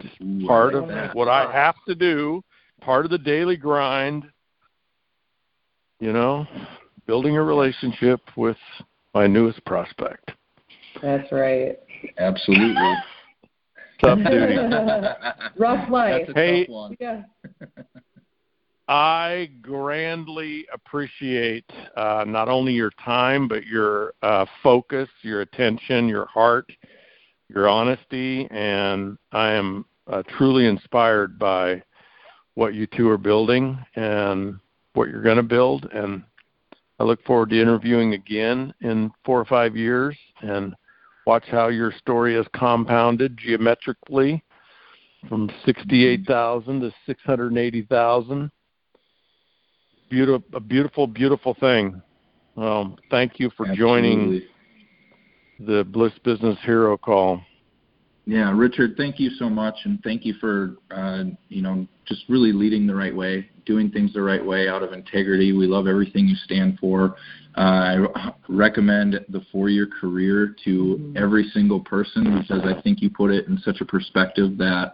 [0.01, 0.17] Just
[0.47, 2.43] part of what I have to do,
[2.81, 4.25] part of the daily grind,
[5.99, 6.47] you know,
[7.07, 8.57] building a relationship with
[9.13, 10.31] my newest prospect.
[11.03, 11.79] That's right.
[12.19, 12.95] Absolutely.
[14.01, 14.57] Tough duty.
[15.59, 16.27] Rough life.
[16.27, 16.97] That's a Hey- tough one.
[17.01, 17.23] Yeah.
[18.89, 21.65] I grandly appreciate
[21.97, 26.73] uh, not only your time, but your uh, focus, your attention, your heart,
[27.49, 31.85] your honesty, and I am uh, truly inspired by
[32.55, 34.59] what you two are building and
[34.95, 35.89] what you're going to build.
[35.93, 36.25] And
[36.99, 40.75] I look forward to interviewing again in four or five years and
[41.31, 44.43] watch how your story is compounded geometrically
[45.29, 48.51] from 68,000 to 680,000
[50.11, 52.03] beautiful, a beautiful, beautiful thing.
[52.57, 53.79] Um, thank you for Absolutely.
[53.79, 54.43] joining
[55.61, 57.41] the Bliss Business Hero Call.
[58.31, 62.53] Yeah, Richard, thank you so much, and thank you for uh, you know just really
[62.53, 65.53] leading the right way, doing things the right way out of integrity.
[65.53, 67.17] We love everything you stand for.
[67.59, 73.33] Uh, I recommend the four-year career to every single person because I think you put
[73.33, 74.93] it in such a perspective that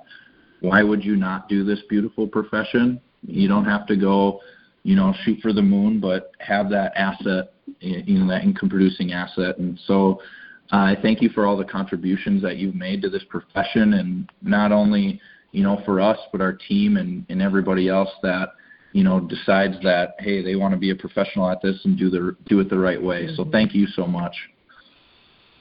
[0.61, 2.99] why would you not do this beautiful profession?
[3.21, 4.41] You don't have to go,
[4.83, 9.59] you know, shoot for the moon, but have that asset, you know, that income-producing asset,
[9.59, 10.23] and so.
[10.71, 14.73] I thank you for all the contributions that you've made to this profession, and not
[14.73, 15.21] only
[15.53, 18.51] you know for us, but our team and, and everybody else that
[18.93, 22.11] you know decides that hey, they want to be a professional at this and do
[22.11, 23.29] the do it the right way.
[23.37, 24.35] So thank you so much.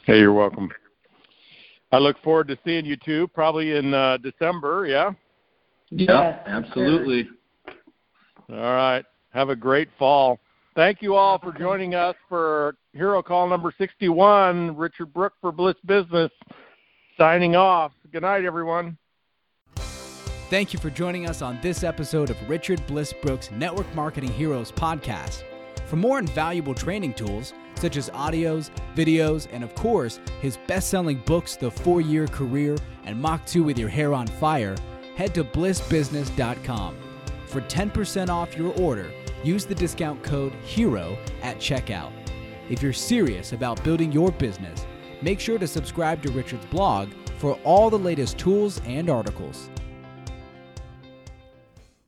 [0.05, 0.69] Hey, you're welcome.
[1.91, 4.85] I look forward to seeing you too, probably in uh, December.
[4.85, 5.11] Yeah.
[5.91, 7.29] Yeah, absolutely.
[8.49, 9.05] All right.
[9.33, 10.39] Have a great fall.
[10.75, 14.75] Thank you all for joining us for Hero Call number 61.
[14.75, 16.31] Richard Brooke for Bliss Business
[17.17, 17.93] signing off.
[18.11, 18.97] Good night, everyone.
[20.49, 24.71] Thank you for joining us on this episode of Richard Bliss Brooke's Network Marketing Heroes
[24.71, 25.43] podcast.
[25.85, 31.17] For more invaluable training tools, such as audios, videos, and of course, his best selling
[31.25, 34.75] books, The Four Year Career and Mach 2 with Your Hair on Fire,
[35.15, 36.97] head to blissbusiness.com.
[37.47, 39.09] For 10% off your order,
[39.45, 42.11] use the discount code HERO at checkout.
[42.69, 44.85] If you're serious about building your business,
[45.21, 49.69] make sure to subscribe to Richard's blog for all the latest tools and articles.